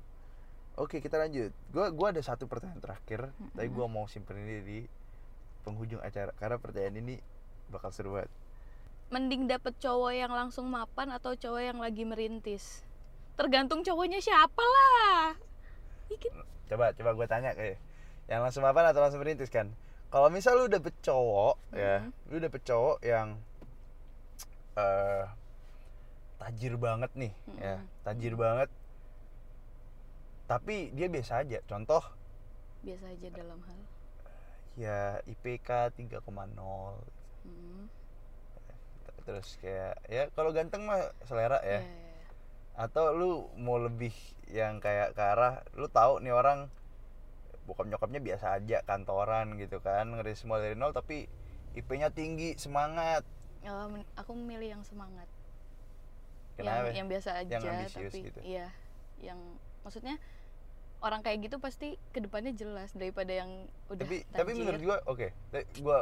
Oke, 0.76 1.00
kita 1.00 1.16
lanjut. 1.16 1.56
Gua 1.72 1.88
gua 1.96 2.12
ada 2.12 2.20
satu 2.20 2.52
pertanyaan 2.52 2.84
terakhir, 2.84 3.32
tapi 3.56 3.68
gua 3.72 3.88
mau 3.88 4.12
simpen 4.12 4.36
ini 4.44 4.58
di 4.60 4.80
penghujung 5.64 6.04
acara 6.04 6.36
karena 6.36 6.60
pertanyaan 6.60 7.00
ini 7.00 7.16
bakal 7.72 7.90
seru 7.90 8.16
banget. 8.20 8.30
mending 9.06 9.46
dapet 9.46 9.78
cowok 9.78 10.18
yang 10.18 10.34
langsung 10.34 10.66
mapan 10.66 11.14
atau 11.14 11.38
cowok 11.38 11.62
yang 11.62 11.78
lagi 11.78 12.02
merintis 12.10 12.82
tergantung 13.38 13.86
cowoknya 13.86 14.18
siapa 14.18 14.66
lah? 14.66 15.38
Coba 16.66 16.90
coba 16.90 17.10
gua 17.14 17.28
tanya 17.30 17.54
kayak 17.54 17.78
yang 18.26 18.42
langsung 18.42 18.66
mapan 18.66 18.90
atau 18.90 19.06
langsung 19.06 19.22
merintis 19.22 19.54
kan? 19.54 19.70
Kalau 20.10 20.34
misal 20.34 20.58
lu 20.58 20.66
dapet 20.66 20.92
cowok 21.06 21.56
ya, 21.78 22.02
Mhm. 22.02 22.34
lu 22.34 22.38
dapet 22.42 22.62
cowok 22.66 22.98
yang 23.06 23.38
eh 24.76 25.24
tajir 26.42 26.74
banget 26.76 27.12
nih, 27.16 27.34
ya, 27.62 27.76
Mhm. 27.80 27.86
tajir 28.04 28.34
banget. 28.36 28.70
Tapi 30.46 30.94
dia 30.94 31.08
biasa 31.10 31.42
aja. 31.42 31.60
Contoh 31.66 32.02
biasa 32.86 33.10
aja 33.10 33.28
dalam 33.34 33.58
hal 33.66 33.80
ya 34.78 35.18
IPK 35.26 35.90
3,0 35.98 36.22
Hmm. 37.46 37.86
terus 39.26 39.58
kayak 39.58 39.98
ya 40.06 40.30
kalau 40.34 40.50
ganteng 40.50 40.86
mah 40.86 41.14
selera 41.26 41.62
ya 41.62 41.78
Iya, 41.78 41.82
iya, 41.82 41.98
iya. 42.10 42.26
atau 42.78 43.14
lu 43.14 43.32
mau 43.58 43.78
lebih 43.78 44.14
yang 44.50 44.78
kayak 44.78 45.14
ke 45.14 45.22
arah 45.22 45.66
lu 45.74 45.90
tahu 45.90 46.22
nih 46.22 46.30
orang 46.30 46.70
bokap 47.66 47.86
nyokapnya 47.86 48.22
biasa 48.22 48.62
aja 48.62 48.82
kantoran 48.86 49.58
gitu 49.58 49.82
kan 49.82 50.10
ngeri 50.10 50.38
semua 50.38 50.62
dari 50.62 50.74
nol 50.78 50.94
tapi 50.94 51.26
IP-nya 51.74 52.14
tinggi 52.14 52.54
semangat 52.58 53.26
Oh, 53.66 53.90
aku 54.14 54.32
memilih 54.38 54.78
yang 54.78 54.84
semangat 54.86 55.26
Kenapa? 56.54 56.94
yang 56.94 57.06
yang 57.06 57.08
biasa 57.10 57.30
aja 57.42 57.58
Yang 57.58 57.66
ambisius 57.66 58.14
tapi 58.14 58.20
gitu. 58.30 58.40
iya 58.46 58.68
yang 59.18 59.40
maksudnya 59.86 60.18
orang 61.00 61.22
kayak 61.22 61.46
gitu 61.46 61.62
pasti 61.62 62.02
ke 62.10 62.18
depannya 62.18 62.50
jelas 62.52 62.90
daripada 62.92 63.30
yang 63.30 63.50
udah 63.88 64.02
tapi 64.02 64.26
tajir. 64.26 64.34
tapi 64.34 64.52
menurut 64.58 64.82
gua 64.82 64.98
oke 65.06 65.28
Ta- 65.54 65.70
gua 65.78 65.98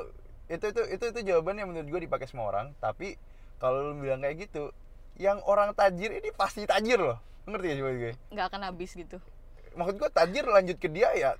itu 0.47 0.65
itu 0.65 0.81
itu 0.89 1.05
itu 1.05 1.19
jawaban 1.25 1.59
yang 1.59 1.67
menurut 1.67 1.87
gua 1.89 1.99
dipakai 1.99 2.23
semua 2.23 2.47
orang 2.47 2.71
tapi 2.79 3.19
kalau 3.59 3.91
lu 3.91 3.99
bilang 3.99 4.23
kayak 4.23 4.47
gitu 4.47 4.71
yang 5.13 5.43
orang 5.43 5.71
tajir 5.73 6.09
ini 6.09 6.33
pasti 6.33 6.65
tajir 6.65 6.97
loh. 6.97 7.19
Ngerti 7.43 7.75
maksud 7.75 7.99
gue 7.99 8.13
nggak 8.31 8.45
akan 8.49 8.61
habis 8.65 8.91
gitu. 8.91 9.19
Maksud 9.75 9.95
gua 9.95 10.09
tajir 10.09 10.43
lanjut 10.43 10.77
ke 10.77 10.87
dia 10.87 11.11
ya 11.13 11.31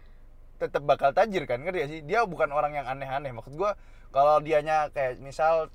tetap 0.56 0.84
bakal 0.84 1.10
tajir 1.12 1.44
kan 1.44 1.58
ngerti 1.58 1.80
gak 1.80 1.90
sih? 1.90 2.00
Dia 2.04 2.24
bukan 2.24 2.52
orang 2.52 2.76
yang 2.76 2.86
aneh-aneh. 2.86 3.32
Maksud 3.32 3.56
gua 3.56 3.74
kalau 4.12 4.38
dianya 4.40 4.92
kayak 4.92 5.18
misal 5.18 5.72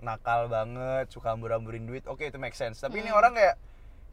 nakal 0.00 0.48
banget 0.48 1.08
suka 1.08 1.32
hambur-hamburin 1.32 1.86
duit 1.86 2.04
oke 2.04 2.20
itu 2.20 2.36
make 2.36 2.52
sense. 2.52 2.82
Tapi 2.82 3.00
ini 3.00 3.08
Hmm. 3.08 3.20
orang 3.20 3.32
kayak 3.32 3.54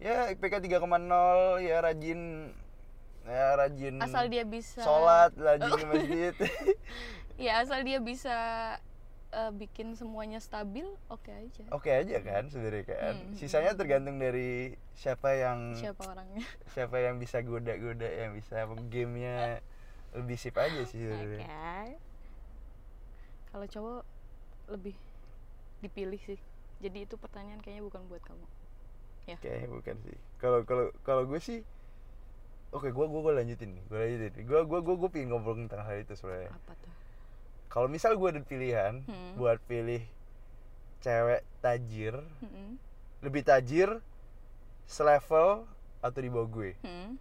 ya 0.02 0.34
IPK 0.34 0.66
3,0 0.66 1.62
ya 1.62 1.78
rajin 1.86 2.50
ya 3.22 3.54
rajin 3.54 4.02
asal 4.02 4.26
dia 4.34 4.42
bisa. 4.42 4.82
sholat 4.82 5.32
rajin 5.38 5.72
ke 5.78 5.86
masjid. 5.86 6.34
Ya 7.42 7.58
asal 7.58 7.82
dia 7.82 7.98
bisa 7.98 8.38
eh, 9.34 9.52
bikin 9.58 9.98
semuanya 9.98 10.38
stabil 10.38 10.86
oke 11.10 11.26
aja. 11.34 11.66
Oke 11.74 11.90
aja 11.90 12.22
kan 12.22 12.54
sebenarnya 12.54 12.86
kan. 12.86 13.14
Hmm. 13.18 13.34
sisanya 13.34 13.74
tergantung 13.74 14.22
dari 14.22 14.78
siapa 14.94 15.34
yang 15.34 15.74
siapa 15.74 16.06
orangnya. 16.06 16.46
siapa 16.78 17.02
yang 17.02 17.18
bisa 17.18 17.42
goda-goda 17.42 18.06
yang 18.06 18.38
bisa 18.38 18.70
gamenya 18.94 19.58
lebih 20.14 20.38
sip 20.38 20.54
aja 20.54 20.86
sih 20.86 21.02
oke. 21.02 21.18
Sebenarnya 21.18 21.98
kalau 23.50 23.66
cowok 23.66 24.02
lebih 24.78 24.94
dipilih 25.82 26.22
sih. 26.22 26.38
Jadi 26.78 27.10
itu 27.10 27.18
pertanyaan 27.18 27.58
kayaknya 27.58 27.90
bukan 27.90 28.06
buat 28.06 28.22
kamu 28.22 28.61
ya 29.32 29.36
kayaknya 29.40 29.68
bukan 29.70 29.96
sih 30.02 30.18
kalau 30.38 30.60
kalau 30.64 30.86
kalau 31.02 31.24
gue 31.24 31.40
sih 31.40 31.60
oke 32.70 32.88
gue 32.88 33.06
gue 33.06 33.20
gue 33.22 33.34
lanjutin 33.34 33.70
nih 33.72 33.84
gue 33.86 33.98
lanjutin 33.98 34.32
gue 34.42 34.60
gue 34.62 34.80
gue 34.82 34.96
gue 34.98 35.10
pengen 35.10 35.28
ngobrol 35.30 35.56
tentang 35.58 35.82
hal 35.82 35.98
itu 35.98 36.14
sebenarnya 36.14 36.52
apa 36.52 36.72
tuh 36.76 36.92
kalau 37.68 37.88
misal 37.88 38.14
gue 38.14 38.28
ada 38.30 38.42
pilihan 38.42 38.94
Hmm. 39.04 39.36
buat 39.36 39.60
pilih 39.64 40.04
cewek 41.00 41.42
tajir 41.60 42.16
Mm-mm. 42.40 42.76
lebih 43.22 43.42
tajir 43.42 43.90
selevel 44.86 45.64
atau 46.00 46.20
di 46.20 46.28
bawah 46.28 46.48
gue 46.48 46.72
Hmm. 46.82 47.16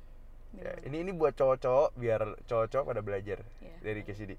Ya, 0.50 0.74
ini 0.82 1.06
ini 1.06 1.12
buat 1.12 1.30
cowok-cowok 1.32 1.94
biar 1.94 2.20
cowok-cowok 2.44 2.82
pada 2.84 3.00
belajar 3.00 3.38
Iya. 3.60 3.76
dari 3.80 4.02
KCD. 4.02 4.34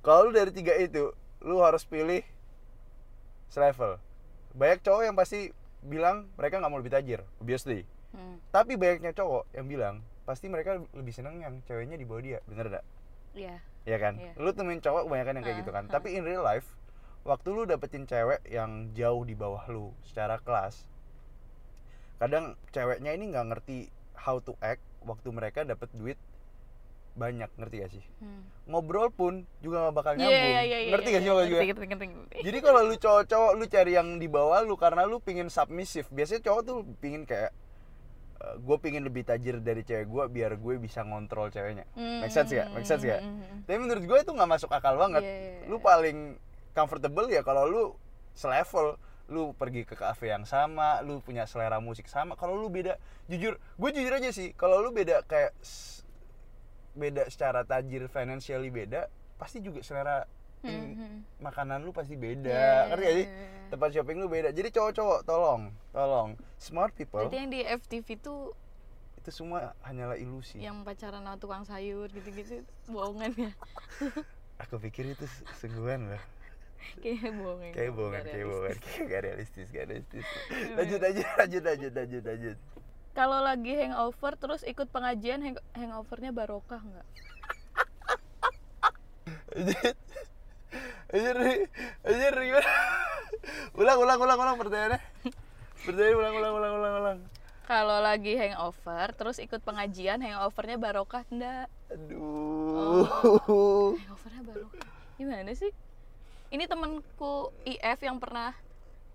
Kalau 0.00 0.28
lu 0.28 0.30
dari 0.30 0.52
tiga 0.52 0.76
itu, 0.76 1.08
lu 1.40 1.56
harus 1.58 1.80
pilih 1.82 2.20
selevel. 3.48 3.96
Banyak 4.52 4.80
cowok 4.80 5.02
yang 5.02 5.16
pasti 5.16 5.56
bilang 5.80 6.28
mereka 6.36 6.60
nggak 6.60 6.70
mau 6.70 6.80
lebih 6.80 6.92
tajir, 6.92 7.20
obviously. 7.40 7.84
Hmm. 8.10 8.42
Tapi 8.50 8.74
banyaknya 8.74 9.14
cowok 9.14 9.48
yang 9.54 9.66
bilang 9.66 9.96
pasti 10.26 10.46
mereka 10.46 10.78
lebih 10.92 11.10
seneng 11.10 11.40
yang 11.40 11.58
ceweknya 11.64 11.96
di 11.96 12.06
bawah 12.06 12.22
dia, 12.22 12.38
bener 12.46 12.66
gak? 12.70 12.84
Iya. 13.34 13.56
Iya 13.86 13.96
kan? 13.98 14.14
Iya. 14.18 14.32
Lu 14.36 14.50
temuin 14.52 14.78
cowok 14.78 15.08
kebanyakan 15.08 15.34
yang 15.40 15.44
kayak 15.44 15.56
Ah, 15.56 15.60
gitu 15.62 15.70
kan. 15.72 15.84
ah. 15.86 15.90
Tapi 15.90 16.08
in 16.14 16.22
real 16.22 16.44
life, 16.44 16.66
waktu 17.24 17.48
lu 17.50 17.62
dapetin 17.64 18.04
cewek 18.04 18.44
yang 18.46 18.92
jauh 18.92 19.22
di 19.24 19.34
bawah 19.34 19.64
lu 19.70 19.90
secara 20.04 20.36
kelas, 20.38 20.84
kadang 22.20 22.54
ceweknya 22.70 23.16
ini 23.16 23.32
nggak 23.32 23.46
ngerti 23.48 23.88
how 24.14 24.36
to 24.38 24.52
act 24.60 24.84
waktu 25.00 25.32
mereka 25.32 25.64
dapet 25.64 25.88
duit 25.96 26.18
banyak, 27.18 27.50
ngerti 27.58 27.74
gak 27.82 27.90
sih? 27.90 28.04
Hmm. 28.22 28.42
Ngobrol 28.70 29.10
pun 29.10 29.44
juga 29.60 29.90
gak 29.90 29.94
bakal 29.96 30.12
Iya, 30.14 30.20
nyambung. 30.24 30.34
iya, 30.34 30.60
iya, 30.62 30.78
iya, 30.84 30.90
ngerti 30.94 31.08
iya, 31.10 31.14
gak 31.16 31.22
sih 31.22 31.26
iya. 31.26 31.34
maksud 31.34 31.50
gue? 31.50 31.60
Ngerti, 31.60 32.06
ngerti. 32.06 32.36
Jadi 32.46 32.58
kalau 32.62 32.80
lu 32.86 32.94
cowok-cowok 32.96 33.52
lu 33.58 33.64
cari 33.66 33.92
yang 33.94 34.08
di 34.22 34.28
bawah 34.30 34.60
lu 34.62 34.74
karena 34.78 35.02
lu 35.04 35.16
pingin 35.18 35.48
submisif. 35.50 36.06
Biasanya 36.08 36.42
cowok 36.46 36.62
tuh 36.62 36.76
pingin 37.02 37.26
kayak 37.26 37.50
gue 38.40 38.76
pingin 38.80 39.04
lebih 39.04 39.20
tajir 39.28 39.60
dari 39.60 39.84
cewek 39.84 40.08
gue 40.08 40.24
biar 40.32 40.56
gue 40.56 40.74
bisa 40.80 41.04
ngontrol 41.04 41.52
ceweknya. 41.52 41.84
Make 41.94 42.32
sense 42.32 42.48
gak? 42.48 42.72
Make 42.72 42.88
sense 42.88 43.04
gak? 43.04 43.20
Hmm. 43.20 43.68
Tapi 43.68 43.76
menurut 43.76 44.00
gue 44.00 44.18
itu 44.24 44.32
nggak 44.32 44.48
masuk 44.48 44.70
akal 44.72 44.96
banget. 44.96 45.20
Iya, 45.20 45.36
iya, 45.36 45.68
Lu 45.68 45.76
iya. 45.76 45.84
paling 45.84 46.18
comfortable 46.72 47.28
ya 47.28 47.44
kalau 47.44 47.68
lu 47.68 47.84
selevel, 48.32 48.96
lu 49.28 49.52
pergi 49.52 49.84
ke 49.84 49.92
cafe 49.92 50.32
yang 50.32 50.48
sama, 50.48 51.04
lu 51.04 51.20
punya 51.20 51.44
selera 51.44 51.84
musik 51.84 52.08
sama. 52.08 52.32
Kalau 52.34 52.56
lu 52.56 52.72
beda, 52.72 52.96
jujur, 53.28 53.60
gue 53.60 53.90
jujur 53.92 54.12
aja 54.16 54.30
sih, 54.32 54.56
kalau 54.56 54.80
lu 54.80 54.90
beda 54.90 55.20
kayak 55.28 55.52
beda 56.92 57.22
secara 57.26 57.62
tajir 57.62 58.06
financially 58.06 58.68
beda, 58.68 59.06
pasti 59.36 59.58
juga 59.58 59.80
selera 59.80 60.26
in- 60.60 60.68
Hmm, 60.70 60.92
hmm. 60.92 61.18
makanan 61.40 61.80
lu 61.80 61.90
pasti 61.90 62.14
beda. 62.14 62.50
Iya, 62.50 62.76
Ngerti 62.88 63.00
gak 63.00 63.14
sih? 63.14 63.24
iya, 63.24 63.32
iya. 63.32 63.68
Tempat 63.68 63.88
shopping 63.90 64.16
lu 64.18 64.28
beda. 64.28 64.48
Jadi 64.50 64.68
cowok-cowok 64.70 65.20
tolong, 65.22 65.62
tolong 65.90 66.28
smart 66.56 66.92
people 66.92 67.22
Berarti 67.22 67.38
yang 67.38 67.48
di 67.48 67.60
FTV 67.62 68.06
tuh 68.18 68.52
itu 69.16 69.30
semua 69.30 69.76
hanyalah 69.82 70.16
ilusi. 70.16 70.56
yang 70.58 70.80
pacaran 70.80 71.20
sama 71.20 71.36
tukang 71.36 71.60
sayur 71.62 72.08
gitu-gitu 72.08 72.60
bohongan 72.86 73.32
ya. 73.38 73.52
Aku 74.62 74.76
pikir 74.76 75.08
itu 75.10 75.24
sungguhan 75.56 76.08
loh. 76.08 76.24
Kayaknya 76.96 77.30
bohongan. 77.34 77.70
kayak 77.70 77.92
bohongan 77.92 78.22
kayak 78.24 78.46
bohongan 78.46 78.76
kayak 78.82 79.04
gak 79.06 79.20
realistis 79.22 79.66
gak 79.68 79.84
realistis 79.86 80.24
lanjut 80.74 81.00
aja 81.02 81.22
lanjut 81.36 81.62
lanjut 81.62 81.92
lanjut 81.92 82.22
lanjut 82.24 82.56
Kalau 83.10 83.42
lagi 83.42 83.74
hangover 83.74 84.38
terus 84.38 84.62
ikut 84.62 84.86
pengajian 84.94 85.42
hang 85.42 85.56
hangovernya 85.74 86.30
barokah 86.30 86.78
nggak? 86.78 87.06
Anjir. 89.50 89.94
Anjir, 91.10 91.36
anjir 92.06 92.34
gimana? 92.38 92.70
Ulang, 93.74 93.98
ulang, 93.98 94.18
ulang, 94.22 94.38
ulang 94.38 94.56
pertanyaannya. 94.62 95.00
Pertanyaan 95.82 96.16
ulang, 96.16 96.34
ulang, 96.38 96.52
ulang, 96.54 96.72
ulang, 96.78 96.94
ulang. 97.02 97.18
Kalau 97.66 97.98
lagi 98.02 98.34
hangover, 98.34 99.14
terus 99.14 99.38
ikut 99.42 99.62
pengajian, 99.62 100.22
hangovernya 100.22 100.78
barokah 100.78 101.26
enggak? 101.30 101.66
Aduh. 101.90 103.06
Hangovernya 103.98 104.42
barokah. 104.46 104.86
Gimana 105.18 105.50
sih? 105.54 105.74
Ini 106.50 106.66
temenku 106.66 107.54
IF 107.66 107.98
yang 108.02 108.18
pernah 108.18 108.54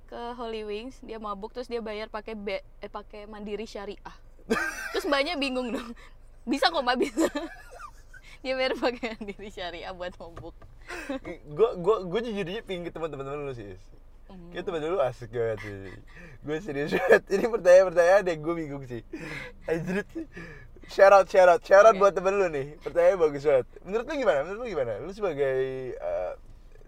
ke 0.06 0.22
Holy 0.38 0.64
Wings, 0.64 1.02
dia 1.02 1.18
mabuk 1.18 1.52
terus 1.52 1.68
dia 1.68 1.82
bayar 1.82 2.08
pakai 2.08 2.38
B, 2.38 2.62
eh 2.62 2.90
pakai 2.90 3.26
Mandiri 3.26 3.66
Syariah. 3.66 4.16
Terus 4.94 5.06
mbaknya 5.10 5.36
bingung 5.36 5.74
dong. 5.74 5.92
Bisa 6.50 6.70
kok 6.70 6.86
mbak 6.86 7.02
bisa. 7.02 7.26
dia 8.46 8.54
bayar 8.54 8.78
pakai 8.78 9.18
Mandiri 9.18 9.50
Syariah 9.50 9.92
buat 9.98 10.14
mabuk. 10.22 10.54
Gue 11.58 11.70
gue 11.82 11.96
gue 12.06 12.20
jujurnya 12.30 12.62
pingin 12.62 12.94
teman-teman 12.94 13.26
lu 13.42 13.58
sih. 13.58 13.74
Hmm. 14.30 14.54
Kayak 14.54 14.70
teman 14.70 14.86
lu 14.86 15.02
asik 15.02 15.34
banget 15.34 15.66
sih. 15.66 15.98
Gue 16.46 16.58
serius 16.62 16.94
banget. 16.94 17.26
Ini 17.26 17.50
pertanyaan-pertanyaan 17.50 18.22
deh 18.22 18.38
gue 18.38 18.54
bingung 18.54 18.86
sih. 18.86 19.02
Anjir. 19.66 20.06
Shout 20.86 21.10
out, 21.10 21.26
shout 21.26 21.50
out, 21.50 21.62
shout 21.66 21.90
out 21.90 21.98
Oke. 21.98 22.06
buat 22.06 22.14
temen 22.14 22.38
lu 22.38 22.46
nih. 22.54 22.78
Pertanyaan 22.86 23.18
bagus 23.18 23.42
banget. 23.42 23.66
Menurut 23.82 24.06
lu 24.06 24.14
gimana? 24.14 24.40
Menurut 24.46 24.60
lu 24.62 24.68
gimana? 24.70 24.94
Lu 25.02 25.10
sebagai 25.10 25.58
eh, 25.98 26.32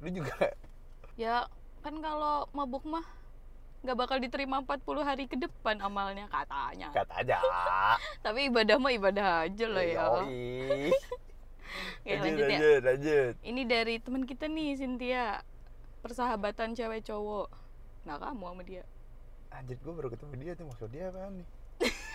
lu 0.06 0.10
juga 0.14 0.54
Ya 1.18 1.50
kan 1.88 2.04
kalau 2.04 2.44
mabuk 2.52 2.84
mah 2.84 3.08
nggak 3.80 3.96
bakal 3.96 4.20
diterima 4.20 4.60
40 4.60 5.08
hari 5.08 5.24
ke 5.24 5.40
depan 5.40 5.80
amalnya 5.80 6.28
katanya. 6.28 6.92
kata 6.92 7.24
aja. 7.24 7.40
Tapi 8.28 8.52
ibadah 8.52 8.76
mah 8.76 8.92
ibadah 8.92 9.48
aja 9.48 9.66
lah 9.72 9.86
ya. 9.88 10.04
Oke, 12.04 12.12
lanjut, 12.12 12.20
lanjut 12.20 12.44
ya. 12.44 12.60
lanjut, 12.60 12.82
lanjut. 12.84 13.34
Ini 13.40 13.62
dari 13.64 13.96
teman 14.04 14.28
kita 14.28 14.52
nih 14.52 14.76
Cynthia. 14.76 15.40
Persahabatan 16.04 16.76
cewek 16.76 17.08
cowok. 17.08 17.48
Nah, 18.04 18.20
kamu 18.20 18.44
sama 18.52 18.64
dia. 18.68 18.84
Anjir 19.56 19.80
gue 19.80 19.94
baru 19.96 20.12
ketemu 20.12 20.34
dia 20.44 20.52
tuh 20.60 20.68
maksud 20.68 20.92
dia 20.92 21.08
apaan 21.08 21.40
nih? 21.40 21.48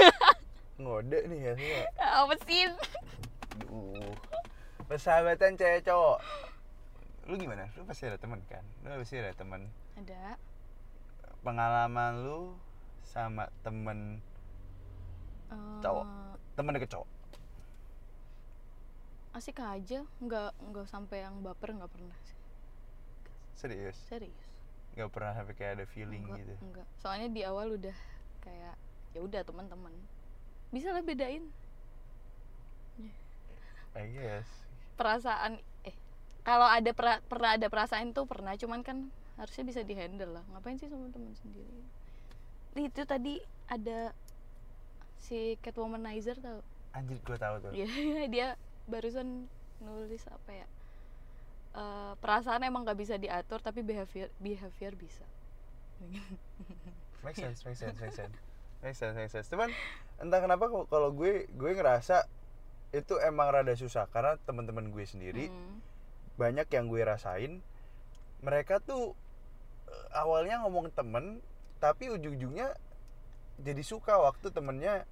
Ngode 0.84 1.18
nih 1.32 1.38
ya 1.48 1.52
semua. 1.56 1.80
Apa 2.28 2.34
sih? 2.44 2.60
Aduh. 3.56 4.12
Persahabatan 4.84 5.56
cewek 5.56 5.80
cowok. 5.88 6.20
Lu 7.28 7.34
gimana? 7.38 7.70
Lu 7.78 7.86
pasti 7.86 8.04
ada 8.06 8.18
teman 8.18 8.42
kan? 8.50 8.64
Lu 8.82 8.98
pasti 8.98 9.16
ada 9.18 9.32
teman. 9.32 9.70
Ada. 9.94 10.34
Pengalaman 11.42 12.12
lu 12.22 12.54
sama 13.02 13.50
temen 13.62 14.22
eh, 15.50 15.78
Cowok. 15.82 16.06
temen 16.54 16.72
deket 16.74 16.90
cowok. 16.92 17.08
Asik 19.32 19.58
aja, 19.58 20.04
nggak 20.20 20.50
nggak 20.60 20.86
sampai 20.86 21.24
yang 21.24 21.40
baper 21.40 21.72
nggak 21.72 21.88
pernah 21.88 22.16
sih. 22.22 22.36
Serius? 23.56 23.96
Serius. 24.06 24.42
Gak 24.92 25.08
pernah 25.08 25.32
sampai 25.32 25.56
kayak 25.56 25.72
ada 25.80 25.86
feeling 25.88 26.20
Enggak, 26.28 26.44
gitu. 26.44 26.54
enggak. 26.60 26.86
Soalnya 27.00 27.32
di 27.32 27.42
awal 27.48 27.80
udah 27.80 27.96
kayak 28.44 28.76
ya 29.16 29.20
udah 29.24 29.40
teman-teman. 29.40 29.92
Bisa 30.68 30.92
lah 30.92 31.00
bedain 31.00 31.48
I 33.92 34.08
guess. 34.08 34.48
perasaan 34.96 35.60
eh 35.84 35.96
kalau 36.42 36.66
ada 36.66 36.90
pera- 36.90 37.22
pernah 37.26 37.54
ada 37.54 37.66
perasaan 37.66 38.10
tuh 38.10 38.26
pernah 38.26 38.54
cuman 38.54 38.82
kan 38.82 39.08
harusnya 39.38 39.64
bisa 39.64 39.80
dihandle 39.82 40.38
lah 40.38 40.44
ngapain 40.52 40.76
sih 40.76 40.90
sama 40.90 41.08
teman 41.10 41.32
sendiri 41.38 41.82
itu 42.76 43.02
tadi 43.04 43.38
ada 43.68 44.10
si 45.18 45.56
Catwomanizer 45.60 46.38
tau 46.40 46.60
Anjir 46.92 47.16
gue 47.24 47.38
tahu 47.40 47.56
tuh. 47.64 47.72
Iya, 47.72 47.88
dia 48.34 48.46
barusan 48.84 49.48
nulis 49.80 50.24
apa 50.28 50.52
ya 50.52 50.68
Eh, 51.72 52.12
perasaan 52.20 52.60
emang 52.68 52.84
gak 52.84 53.00
bisa 53.00 53.16
diatur 53.16 53.56
tapi 53.64 53.80
behavior 53.80 54.28
behavior 54.36 54.92
bisa 54.92 55.24
Make 57.24 57.32
sense, 57.32 57.64
make 57.64 57.78
sense, 57.80 57.96
make 57.96 58.12
sense. 58.12 58.36
Make 58.82 58.98
sense, 58.98 59.14
make 59.14 59.30
sense. 59.30 59.46
Cuman 59.46 59.70
entah 60.18 60.42
kenapa 60.42 60.66
kalau 60.90 61.14
gue 61.14 61.46
gue 61.48 61.70
ngerasa 61.72 62.26
itu 62.90 63.14
emang 63.22 63.48
rada 63.48 63.72
susah 63.72 64.10
karena 64.10 64.34
teman-teman 64.42 64.90
gue 64.90 65.06
sendiri 65.06 65.46
Hmm. 65.46 65.78
Banyak 66.42 66.66
yang 66.74 66.90
gue 66.90 67.02
rasain 67.06 67.62
mereka 68.42 68.82
tuh 68.82 69.14
eh, 69.86 70.06
awalnya 70.18 70.58
ngomong 70.66 70.90
temen 70.90 71.38
tapi 71.78 72.10
ujung-ujungnya 72.10 72.74
jadi 73.62 73.82
suka 73.86 74.18
waktu 74.18 74.50
temennya 74.50 75.06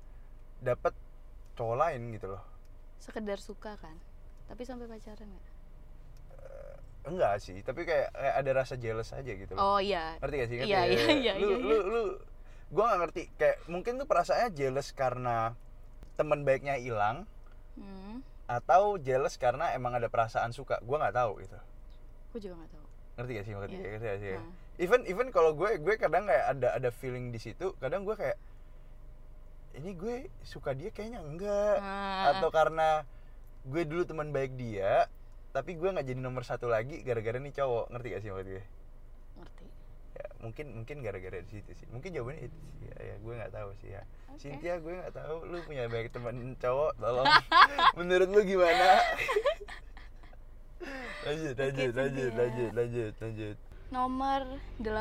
dapat 0.59 0.95
cowok 1.55 1.77
lain 1.77 2.11
gitu 2.15 2.35
loh. 2.35 2.43
Sekedar 2.99 3.39
suka 3.39 3.79
kan? 3.79 3.95
Tapi 4.51 4.63
sampai 4.67 4.91
pacaran 4.91 5.29
nggak? 5.31 5.47
Enggak 7.01 7.41
sih 7.41 7.57
tapi 7.65 7.89
kayak, 7.89 8.13
kayak 8.13 8.35
ada 8.45 8.51
rasa 8.53 8.75
jealous 8.77 9.17
aja 9.17 9.33
gitu 9.33 9.57
loh. 9.57 9.77
Oh 9.77 9.79
iya. 9.81 10.21
Ngerti 10.21 10.35
gak 10.37 10.49
sih? 10.53 10.57
Ngerti 10.61 10.71
Iya, 10.71 10.81
gak? 10.81 10.91
iya, 10.93 11.09
iya, 11.17 11.33
lu, 11.41 11.49
iya, 11.49 11.59
lu 11.65 11.77
lu 11.89 12.03
gue 12.71 12.85
gak 12.85 13.01
ngerti. 13.01 13.23
Kayak 13.41 13.57
mungkin 13.73 13.93
tuh 13.97 14.07
perasaannya 14.07 14.51
jealous 14.53 14.89
karena 14.93 15.57
teman 16.21 16.45
baiknya 16.45 16.77
hilang. 16.77 17.25
Hmm. 17.81 18.21
Atau 18.51 18.99
jealous 18.99 19.39
karena 19.39 19.71
emang 19.79 19.95
ada 19.95 20.11
perasaan 20.11 20.51
suka. 20.51 20.83
Gue 20.83 20.99
nggak 20.99 21.15
tahu 21.15 21.39
gitu. 21.39 21.55
Aku 22.35 22.37
juga 22.43 22.59
nggak 22.59 22.71
tahu. 22.75 22.87
Ngerti 23.15 23.31
gak 23.37 23.45
sih 23.47 23.53
ngerti, 23.55 23.77
Iya. 23.79 23.89
ngerti 23.95 24.07
gak 24.07 24.21
sih? 24.21 24.35
Nah. 24.35 24.53
even 24.81 25.01
even 25.07 25.29
kalau 25.29 25.53
gue 25.53 25.77
gue 25.77 25.95
kadang 26.01 26.25
kayak 26.25 26.57
ada 26.57 26.69
ada 26.73 26.89
feeling 26.89 27.29
di 27.29 27.37
situ 27.37 27.77
kadang 27.85 28.09
gue 28.09 28.17
kayak 28.17 28.41
ini 29.77 29.93
gue 29.95 30.27
suka 30.43 30.75
dia 30.75 30.91
kayaknya 30.91 31.21
enggak. 31.23 31.79
Nah, 31.79 32.35
atau 32.35 32.51
karena 32.51 33.05
gue 33.63 33.83
dulu 33.87 34.03
teman 34.03 34.35
baik 34.35 34.59
dia 34.59 35.07
tapi 35.53 35.77
gue 35.77 35.87
nggak 35.91 36.07
jadi 36.07 36.21
nomor 36.23 36.43
satu 36.43 36.67
lagi 36.67 37.05
gara-gara 37.07 37.39
nih 37.39 37.55
cowok. 37.55 37.93
Ngerti 37.95 38.07
gak 38.11 38.23
sih 38.25 38.31
maksud 38.35 38.49
gue 38.51 38.65
ya 40.21 40.27
mungkin 40.45 40.67
mungkin 40.77 40.97
gara-gara 41.01 41.41
di 41.41 41.51
situ 41.51 41.73
sih. 41.73 41.87
Mungkin 41.89 42.13
jawabannya 42.13 42.53
itu 42.53 42.59
sih 42.77 42.87
ya, 42.93 42.97
ya 43.01 43.15
gue 43.17 43.33
nggak 43.33 43.53
tahu 43.57 43.71
sih 43.81 43.89
ya. 43.97 44.03
Oke. 44.29 44.37
Cynthia 44.37 44.75
gue 44.77 44.93
nggak 44.93 45.15
tahu 45.17 45.37
lu 45.49 45.57
punya 45.65 45.89
banyak 45.89 46.13
teman 46.13 46.37
cowok 46.61 46.93
tolong. 47.01 47.27
Menurut 47.99 48.29
lu 48.29 48.41
gimana? 48.45 48.89
Lanjut 51.21 51.53
lanjut 51.53 51.93
lanjut 51.93 52.33
Cynthia. 52.33 52.41
lanjut 52.41 52.71
lanjut 52.73 53.13
lanjut 53.21 53.57
nomor 53.93 54.41
18 54.81 54.97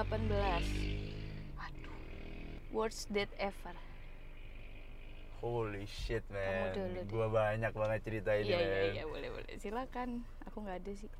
aduh. 1.56 1.96
Worst 2.76 3.08
date 3.14 3.32
ever. 3.40 3.76
Holy 5.40 5.88
shit 5.88 6.28
man. 6.28 6.76
gue 7.08 7.28
banyak 7.32 7.72
banget 7.72 8.00
cerita 8.04 8.36
ini 8.36 8.52
iya 8.52 8.60
iya 8.60 8.82
iya 8.92 9.04
boleh 9.08 9.30
boleh. 9.32 9.56
Silakan. 9.56 10.28
Aku 10.52 10.68
nggak 10.68 10.84
ada 10.84 10.92
sih. 11.00 11.12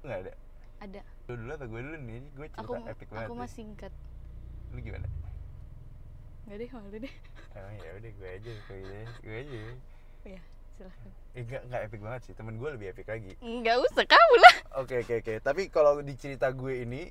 Nggak 0.00 0.18
ada 0.24 0.32
ada 0.80 1.00
lu 1.26 1.34
dulu 1.36 1.50
atau 1.52 1.66
gue 1.66 1.80
dulu 1.80 1.96
nih 1.98 2.20
gue 2.30 2.46
cerita 2.48 2.60
aku 2.62 2.72
epic 2.86 3.08
banget 3.08 3.26
aku 3.26 3.34
mah 3.34 3.50
singkat 3.50 3.92
lu 4.70 4.78
gimana 4.80 5.06
nggak 6.42 6.56
deh 6.56 6.68
malu 6.70 6.96
deh 6.98 7.14
emang 7.52 7.74
ya 7.76 7.90
udah 7.94 8.10
gue 8.12 8.28
aja 8.30 8.52
gue 8.58 8.76
aja 8.76 9.00
gue 9.20 9.36
aja 9.36 9.58
ya 10.26 10.40
silakan 10.72 11.10
eh, 11.30 11.40
enggak 11.40 11.62
enggak 11.62 11.80
epic 11.84 12.00
banget 12.00 12.20
sih 12.22 12.32
temen 12.32 12.54
gue 12.54 12.68
lebih 12.70 12.86
epic 12.88 13.06
lagi 13.06 13.32
nggak 13.38 13.76
usah 13.78 14.04
kamu 14.04 14.36
lah 14.40 14.56
Oke 14.72 14.94
oke 14.96 15.14
oke. 15.18 15.34
Tapi 15.40 15.66
kalau 15.66 15.98
di 15.98 16.14
cerita 16.14 16.46
gue 16.48 16.80
ini, 16.80 17.10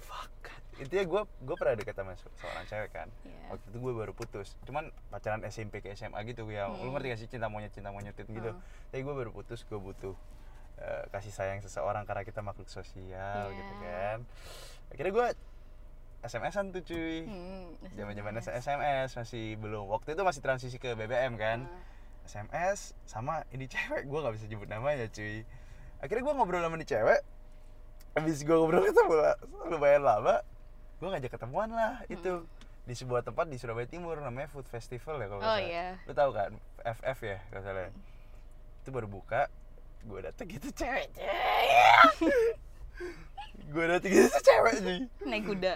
fuck. 0.00 0.32
Intinya 0.74 1.04
gue 1.04 1.20
gue 1.44 1.54
pernah 1.54 1.76
deket 1.76 1.92
sama 1.92 2.12
se- 2.14 2.32
seorang 2.34 2.64
cewek 2.64 2.90
kan. 2.90 3.08
Iya. 3.20 3.52
Waktu 3.52 3.66
itu 3.68 3.78
gue 3.78 3.92
baru 3.94 4.12
putus. 4.12 4.56
Cuman 4.64 4.84
pacaran 5.08 5.44
SMP 5.44 5.78
ke 5.78 5.92
SMA 5.92 6.16
gitu 6.24 6.48
ya. 6.48 6.66
Lu 6.66 6.80
Hmm. 6.82 6.92
ngerti 6.94 7.06
gak 7.06 7.20
sih 7.20 7.28
cinta 7.28 7.46
monyet 7.46 7.68
cinta 7.70 7.90
monyet 7.90 8.16
gitu. 8.16 8.32
Hmm. 8.48 8.60
Tapi 8.88 9.00
gue 9.02 9.14
baru 9.14 9.30
putus. 9.30 9.60
Gue 9.62 9.76
butuh 9.76 10.16
eh, 10.76 11.04
kasih 11.10 11.30
sayang 11.30 11.60
seseorang 11.60 12.02
karena 12.04 12.22
kita 12.22 12.40
makhluk 12.40 12.66
sosial 12.66 13.06
Iya. 13.48 13.54
gitu 13.54 13.74
kan. 13.80 14.18
Akhirnya 14.90 15.12
gue 15.12 15.26
SMS-an 16.24 16.72
tuh 16.72 16.82
cuy. 16.82 17.28
Hmm, 17.28 17.76
Zaman-zaman 17.92 18.32
SMS. 18.40 18.64
SMS 18.64 19.10
masih 19.14 19.60
belum. 19.60 19.84
Waktu 19.86 20.16
itu 20.16 20.22
masih 20.24 20.40
transisi 20.40 20.76
ke 20.78 20.94
BBM 20.94 21.36
kan. 21.36 21.68
Ah. 21.68 21.92
SMS 22.24 22.96
sama 23.04 23.44
ini 23.52 23.68
cewek 23.68 24.08
gue 24.08 24.16
nggak 24.16 24.34
bisa 24.34 24.48
nyebut 24.48 24.64
namanya 24.64 25.04
cuy 25.12 25.44
akhirnya 26.00 26.24
gue 26.24 26.32
ngobrol 26.32 26.64
sama 26.64 26.76
ini 26.80 26.88
cewek 26.88 27.20
habis 28.16 28.40
gue 28.40 28.56
ngobrol 28.56 28.80
lah 28.80 29.36
lumayan 29.68 30.00
lama 30.00 30.40
gue 31.00 31.08
ngajak 31.08 31.36
ketemuan 31.36 31.68
lah 31.68 32.00
itu 32.08 32.48
di 32.88 32.96
sebuah 32.96 33.24
tempat 33.24 33.48
di 33.48 33.60
Surabaya 33.60 33.84
Timur 33.84 34.16
namanya 34.20 34.48
Food 34.48 34.64
Festival 34.68 35.20
ya 35.20 35.28
kalau 35.28 35.40
oh 35.40 35.44
salah 35.44 35.60
iya 35.60 36.00
lu 36.08 36.12
tahu 36.16 36.30
kan 36.32 36.56
FF 36.80 37.18
ya 37.24 37.38
kalau 37.52 37.60
salah 37.60 37.92
itu 38.80 38.88
baru 38.88 39.04
buka 39.04 39.52
gue 40.04 40.18
dateng 40.20 40.46
gitu 40.48 40.68
cewek 40.70 41.08
gue 43.64 43.84
dateng 43.88 44.10
gitu 44.12 44.38
cewek 44.38 44.74
cuy 44.80 44.98
naik 45.24 45.44
kuda. 45.44 45.74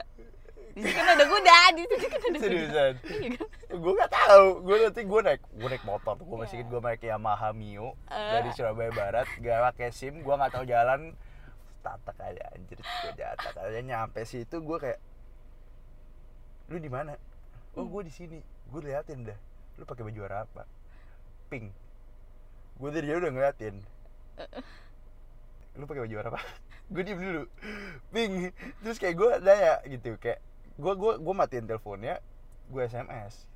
Di 0.77 0.87
sini 0.87 0.95
kan 0.95 1.07
ada 1.11 1.25
kuda 1.27 1.59
di 1.75 1.83
sini 1.83 2.07
kan 2.07 2.21
ada 2.23 2.39
kuda. 2.39 2.45
Seriusan. 2.47 2.93
Iya 3.03 3.29
kan? 3.35 3.47
Gue 3.75 3.93
nggak 3.99 4.13
tahu. 4.13 4.47
Gue 4.63 4.77
nanti 4.79 5.03
gue 5.03 5.21
naik 5.27 5.43
gue 5.51 5.69
naik 5.69 5.83
motor. 5.83 6.15
Gue 6.15 6.37
masih 6.39 6.55
Iya. 6.55 6.63
inget 6.63 6.69
gue 6.71 6.81
naik 6.81 7.03
Yamaha 7.03 7.49
Mio 7.51 7.99
Eh. 8.07 8.31
dari 8.31 8.51
Surabaya 8.55 8.93
Barat. 8.93 9.27
Gak 9.41 9.59
pakai 9.65 9.89
sim 9.91 10.23
gue 10.23 10.31
nggak 10.31 10.53
tahu 10.55 10.65
jalan. 10.65 11.19
Tatak 11.83 12.19
aja 12.21 12.45
anjir 12.55 12.79
gue 12.79 13.13
jatak 13.17 13.55
aja 13.57 13.81
nyampe 13.81 14.23
situ 14.23 14.55
gue 14.55 14.79
kayak 14.79 15.01
lu 16.69 16.79
di 16.79 16.91
mana? 16.93 17.17
Oh 17.75 17.83
gue 17.83 18.03
di 18.07 18.13
sini. 18.13 18.39
Gue 18.71 18.85
liatin 18.85 19.27
dah. 19.27 19.39
Lu 19.75 19.83
pakai 19.83 20.07
baju 20.07 20.21
warna 20.23 20.47
apa? 20.47 20.63
Pink. 21.51 21.75
Gue 22.79 22.89
dari 22.95 23.11
jauh 23.11 23.19
udah 23.19 23.33
ngeliatin 23.35 23.83
lu 25.75 25.85
pakai 25.85 26.03
baju 26.03 26.15
warna 26.17 26.31
apa? 26.33 26.41
Gue 26.93 27.03
diem 27.03 27.19
dulu. 27.19 27.43
Ping. 28.09 28.51
Terus 28.81 28.97
kayak 28.97 29.15
gue 29.15 29.31
nanya 29.41 29.75
gitu 29.85 30.17
kayak 30.17 30.41
gue 30.75 30.93
gue 30.95 31.13
gue 31.17 31.35
matiin 31.35 31.65
teleponnya 31.65 32.23
gue 32.69 32.83
sms 32.85 33.51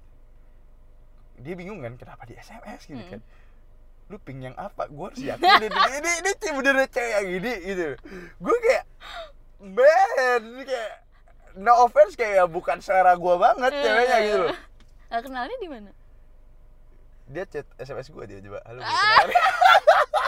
dia 1.36 1.54
bingung 1.54 1.78
kan 1.78 1.94
kenapa 1.94 2.24
di 2.24 2.34
sms 2.34 2.82
gitu 2.84 2.98
Mm. 2.98 3.10
kan 3.10 3.20
lu 4.08 4.18
ping 4.18 4.42
yang 4.42 4.52
apa? 4.54 4.84
Gue 4.86 5.08
harus 5.08 5.22
yakin 5.22 5.40
ini 5.40 5.68
ini 5.70 6.10
ini 6.18 6.30
ini 6.30 6.48
bener 6.52 6.74
cewek 6.84 7.10
yang 7.10 7.26
gini 7.30 7.52
gitu. 7.64 7.86
Gue 8.36 8.56
kayak 8.60 8.84
man 9.62 10.42
kayak 10.60 10.92
no 11.54 11.72
offense 11.80 12.12
kayak 12.12 12.44
bukan 12.46 12.78
selera 12.78 13.14
gue 13.14 13.34
banget 13.36 13.70
ceweknya 13.72 14.18
gitu 14.20 14.38
loh. 14.42 14.56
Nah, 15.08 15.20
kenalnya 15.20 15.56
di 15.56 15.68
mana? 15.68 15.90
dia 17.24 17.46
chat 17.46 17.64
sms 17.78 18.10
gue 18.10 18.24
dia 18.26 18.38
coba 18.42 18.60
halo 18.62 18.80
Ah. 18.82 19.24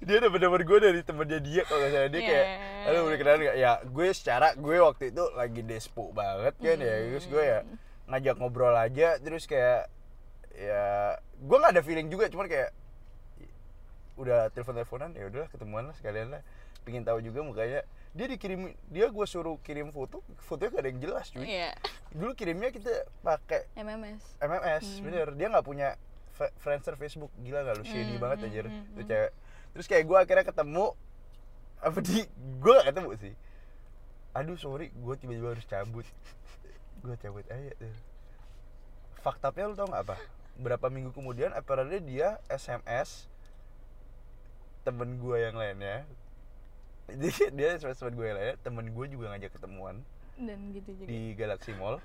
dia 0.00 0.16
dapet 0.18 0.38
nomor 0.38 0.60
gue 0.60 0.78
dari 0.78 1.00
temennya 1.00 1.38
dia 1.38 1.62
kalau 1.62 1.80
nggak 1.80 1.92
salah. 1.92 2.08
Dia 2.08 2.22
kayak 2.22 2.46
Yeah. 2.48 2.84
halo 2.86 2.98
boleh 3.04 3.18
kenalan 3.18 3.40
nggak? 3.42 3.56
Ya 3.56 3.72
gue 3.82 4.06
secara 4.10 4.48
gue 4.54 4.76
waktu 4.78 5.04
itu 5.10 5.24
lagi 5.32 5.60
despo 5.62 6.04
banget 6.10 6.54
kan 6.56 6.78
ya. 6.78 6.94
Terus 7.06 7.26
gue 7.26 7.42
ya 7.42 7.58
Hmm. 7.60 7.76
ngajak 8.08 8.34
ngobrol 8.36 8.72
aja 8.72 9.08
terus 9.16 9.44
kayak 9.44 9.92
ya 10.50 10.84
gue 11.36 11.56
nggak 11.56 11.72
ada 11.72 11.82
feeling 11.82 12.08
juga 12.08 12.26
cuman 12.26 12.46
kayak 12.46 12.70
udah 14.16 14.50
telepon 14.50 14.74
teleponan 14.74 15.10
ya 15.12 15.24
udahlah 15.24 15.48
ketemuan 15.48 15.84
lah 15.84 15.94
sekalian 15.94 16.28
lah. 16.30 16.42
Pingin 16.82 17.04
tahu 17.04 17.20
juga 17.20 17.42
mukanya. 17.42 17.84
Dia 18.10 18.26
dikirim 18.26 18.60
dia 18.88 19.06
gue 19.06 19.26
suruh 19.26 19.60
kirim 19.60 19.92
foto 19.92 20.24
fotonya 20.40 20.70
gak 20.70 20.80
ada 20.80 20.88
yang 20.88 21.00
jelas 21.00 21.26
cuy. 21.28 21.44
Iya, 21.44 21.70
dulu 22.10 22.32
kirimnya 22.32 22.72
kita 22.72 22.90
pakai 23.20 23.68
MMS. 23.76 24.22
MMS 24.38 24.84
Hmm. 24.88 25.02
bener. 25.04 25.26
Dia 25.34 25.46
nggak 25.48 25.62
punya 25.62 25.94
Friendster 26.56 26.94
Facebook. 26.94 27.30
Gila 27.36 27.62
gak 27.62 27.76
lu 27.76 27.84
shady 27.84 28.14
Hmm, 28.14 28.18
banget 28.18 28.36
hmm, 28.38 28.46
anjir. 28.48 28.64
hmm, 28.64 28.82
tuh 28.88 28.96
hmm. 28.96 29.10
cewek 29.10 29.32
terus 29.74 29.86
kayak 29.86 30.04
gue 30.06 30.16
akhirnya 30.18 30.46
ketemu 30.46 30.94
apa 31.78 31.98
di 32.02 32.26
gue 32.58 32.72
gak 32.72 32.88
ketemu 32.90 33.10
sih. 33.16 33.34
Aduh 34.34 34.58
sorry 34.58 34.90
gue 34.90 35.14
tiba-tiba 35.18 35.54
harus 35.54 35.66
cabut. 35.66 36.06
Gue 37.02 37.14
cabut 37.22 37.46
aja 37.46 37.70
tuh. 37.78 37.94
Faktanya 39.22 39.70
lu 39.70 39.78
tau 39.78 39.86
gak 39.86 40.02
apa? 40.02 40.16
Berapa 40.58 40.90
minggu 40.90 41.14
kemudian 41.14 41.54
apparently 41.54 42.02
dia 42.02 42.42
SMS 42.50 43.30
temen 44.82 45.22
gue 45.22 45.36
yang 45.38 45.54
lainnya. 45.54 46.02
Jadi 47.06 47.30
dia 47.56 47.78
SMS 47.78 48.02
temen 48.02 48.18
gue 48.18 48.26
yang 48.26 48.36
lainnya 48.36 48.56
temen 48.58 48.90
gue 48.90 49.06
juga 49.06 49.30
ngajak 49.30 49.54
ketemuan 49.54 50.02
Dan 50.34 50.74
gitu 50.74 50.90
juga. 50.98 51.06
di 51.06 51.38
Galaxy 51.38 51.72
Mall. 51.78 52.02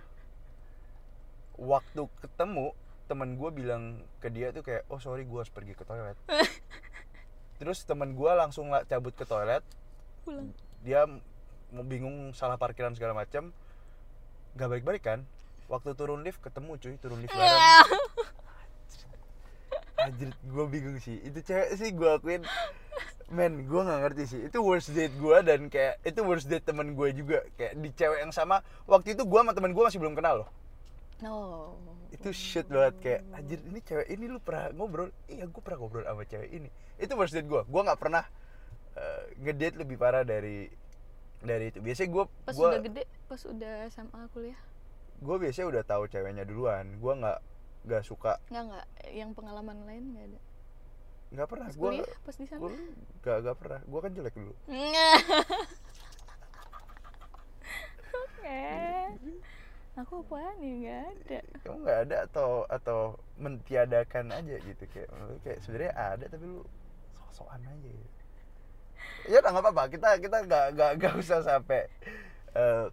Waktu 1.58 2.06
ketemu 2.22 2.78
teman 3.06 3.36
gue 3.36 3.50
bilang 3.50 3.84
ke 4.22 4.32
dia 4.32 4.50
tuh 4.56 4.64
kayak 4.64 4.88
oh 4.88 4.98
sorry 4.98 5.28
gue 5.28 5.38
harus 5.38 5.52
pergi 5.52 5.76
ke 5.76 5.84
toilet 5.84 6.16
terus 7.64 7.88
teman 7.88 8.12
gue 8.12 8.32
langsung 8.36 8.68
cabut 8.92 9.16
ke 9.16 9.24
toilet 9.24 9.64
Pulang. 10.28 10.52
dia 10.84 11.08
bingung 11.88 12.36
salah 12.36 12.60
parkiran 12.60 12.92
segala 12.92 13.16
macam 13.16 13.56
gak 14.60 14.68
balik-balik 14.68 15.00
kan 15.00 15.24
waktu 15.72 15.96
turun 15.96 16.28
lift 16.28 16.44
ketemu 16.44 16.76
cuy 16.76 17.00
turun 17.00 17.24
lift 17.24 17.32
bareng 17.32 17.64
Anjir, 20.04 20.36
gue 20.36 20.66
bingung 20.68 21.00
sih. 21.00 21.16
Itu 21.24 21.40
cewek 21.40 21.80
sih 21.80 21.96
gue 21.96 22.10
akuin 22.12 22.44
Men, 23.32 23.64
gue 23.64 23.82
gak 23.88 24.04
ngerti 24.04 24.24
sih. 24.28 24.42
Itu 24.52 24.60
worst 24.60 24.92
date 24.92 25.16
gue 25.16 25.38
dan 25.48 25.72
kayak 25.72 26.04
itu 26.04 26.20
worst 26.28 26.52
date 26.52 26.68
temen 26.68 26.92
gue 26.92 27.16
juga. 27.16 27.40
Kayak 27.56 27.80
di 27.80 27.90
cewek 27.96 28.20
yang 28.20 28.36
sama. 28.36 28.60
Waktu 28.84 29.16
itu 29.16 29.24
gue 29.24 29.40
sama 29.40 29.56
temen 29.56 29.72
gue 29.72 29.80
masih 29.80 30.04
belum 30.04 30.20
kenal 30.20 30.44
loh. 30.44 30.50
No. 31.20 31.76
Itu 32.10 32.32
shit 32.32 32.66
banget 32.66 32.96
kayak 33.00 33.22
anjir 33.32 33.60
ini 33.62 33.80
cewek 33.80 34.08
ini 34.08 34.26
lu 34.26 34.40
pernah 34.40 34.72
ngobrol? 34.72 35.10
Iya, 35.26 35.46
gue 35.46 35.62
pernah 35.62 35.80
ngobrol 35.80 36.04
sama 36.04 36.24
cewek 36.24 36.50
ini. 36.50 36.70
Itu 36.96 37.14
worst 37.14 37.34
date 37.34 37.46
gue. 37.46 37.62
Gue 37.64 37.82
nggak 37.82 38.00
pernah 38.00 38.24
eh, 38.94 39.24
ngedate 39.38 39.78
lebih 39.78 39.96
parah 39.96 40.24
dari 40.24 40.68
dari 41.40 41.70
itu. 41.70 41.80
Biasanya 41.80 42.10
gue 42.10 42.24
Pas 42.44 42.54
gue 42.54 42.68
udah 42.68 42.82
gede, 42.82 43.04
pas 43.26 43.42
udah 43.44 43.74
SMA 43.88 44.22
kuliah. 44.30 44.60
gue 45.20 45.36
biasanya 45.40 45.68
udah 45.70 45.84
tahu 45.84 46.04
ceweknya 46.08 46.44
duluan. 46.44 46.86
Gue 46.98 47.14
nggak 47.16 47.40
nggak 47.84 48.04
suka 48.04 48.40
Enggak 48.48 48.64
enggak, 48.64 48.86
yang 49.12 49.30
pengalaman 49.32 49.78
lain 49.84 50.04
enggak 50.12 50.26
ada. 50.30 50.40
nggak 51.34 51.48
pernah 51.50 51.68
Pas 51.68 51.76
gue 51.76 51.90
kuliah, 51.90 52.16
pas 52.22 52.36
di 52.38 52.46
sana. 52.46 52.60
gue 52.62 52.72
gak 53.20 53.38
gak 53.42 53.58
pernah 53.58 53.80
gue 53.82 54.00
kan 54.00 54.12
jelek 54.14 54.36
dulu 54.38 54.54
Oke. 58.14 58.62
Aku 59.94 60.26
apa 60.26 60.58
nih 60.58 60.72
enggak 60.82 61.02
ada. 61.06 61.40
kamu 61.62 61.78
nggak 61.86 62.00
ada 62.10 62.18
atau 62.26 62.50
atau 62.66 63.00
mentiadakan 63.38 64.34
aja 64.34 64.56
gitu 64.58 64.84
kayak 64.90 65.06
lu 65.14 65.38
kayak 65.46 65.62
sebenarnya 65.62 65.94
ada 65.94 66.26
tapi 66.26 66.46
lu 66.50 66.66
sok-sokan 67.14 67.62
aja. 67.62 67.90
Gitu. 67.94 68.10
ya 69.30 69.38
udah 69.38 69.52
nggak 69.54 69.64
apa-apa. 69.70 69.84
Kita 69.94 70.10
kita 70.18 70.38
nggak 70.50 70.66
nggak 70.74 70.92
nggak 70.98 71.14
usah 71.22 71.46
sampai 71.46 71.86
eh 72.58 72.86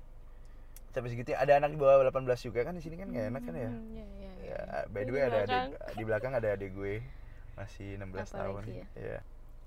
sampai 0.92 1.08
segitu 1.08 1.32
ada 1.32 1.56
anak 1.56 1.72
di 1.72 1.78
bawah 1.80 2.04
18 2.04 2.20
juga 2.44 2.60
kan 2.68 2.76
di 2.76 2.82
sini 2.84 3.00
kan 3.00 3.08
nggak 3.08 3.26
enak 3.32 3.42
kan 3.48 3.54
ya? 3.56 3.70
Hmm, 3.72 3.84
Iya, 3.96 4.04
iya, 4.04 4.30
iya. 4.44 4.58
ya 4.76 4.80
by 4.92 5.02
the 5.06 5.12
way 5.14 5.22
ada 5.24 5.38
adik, 5.46 5.62
di 5.96 6.02
belakang 6.04 6.32
ada 6.36 6.48
adik 6.52 6.70
gue. 6.76 7.00
Masih 7.56 7.96
16 7.96 8.28
Apa 8.28 8.44
tahun. 8.44 8.62
ya? 8.68 8.86
ya 8.98 9.18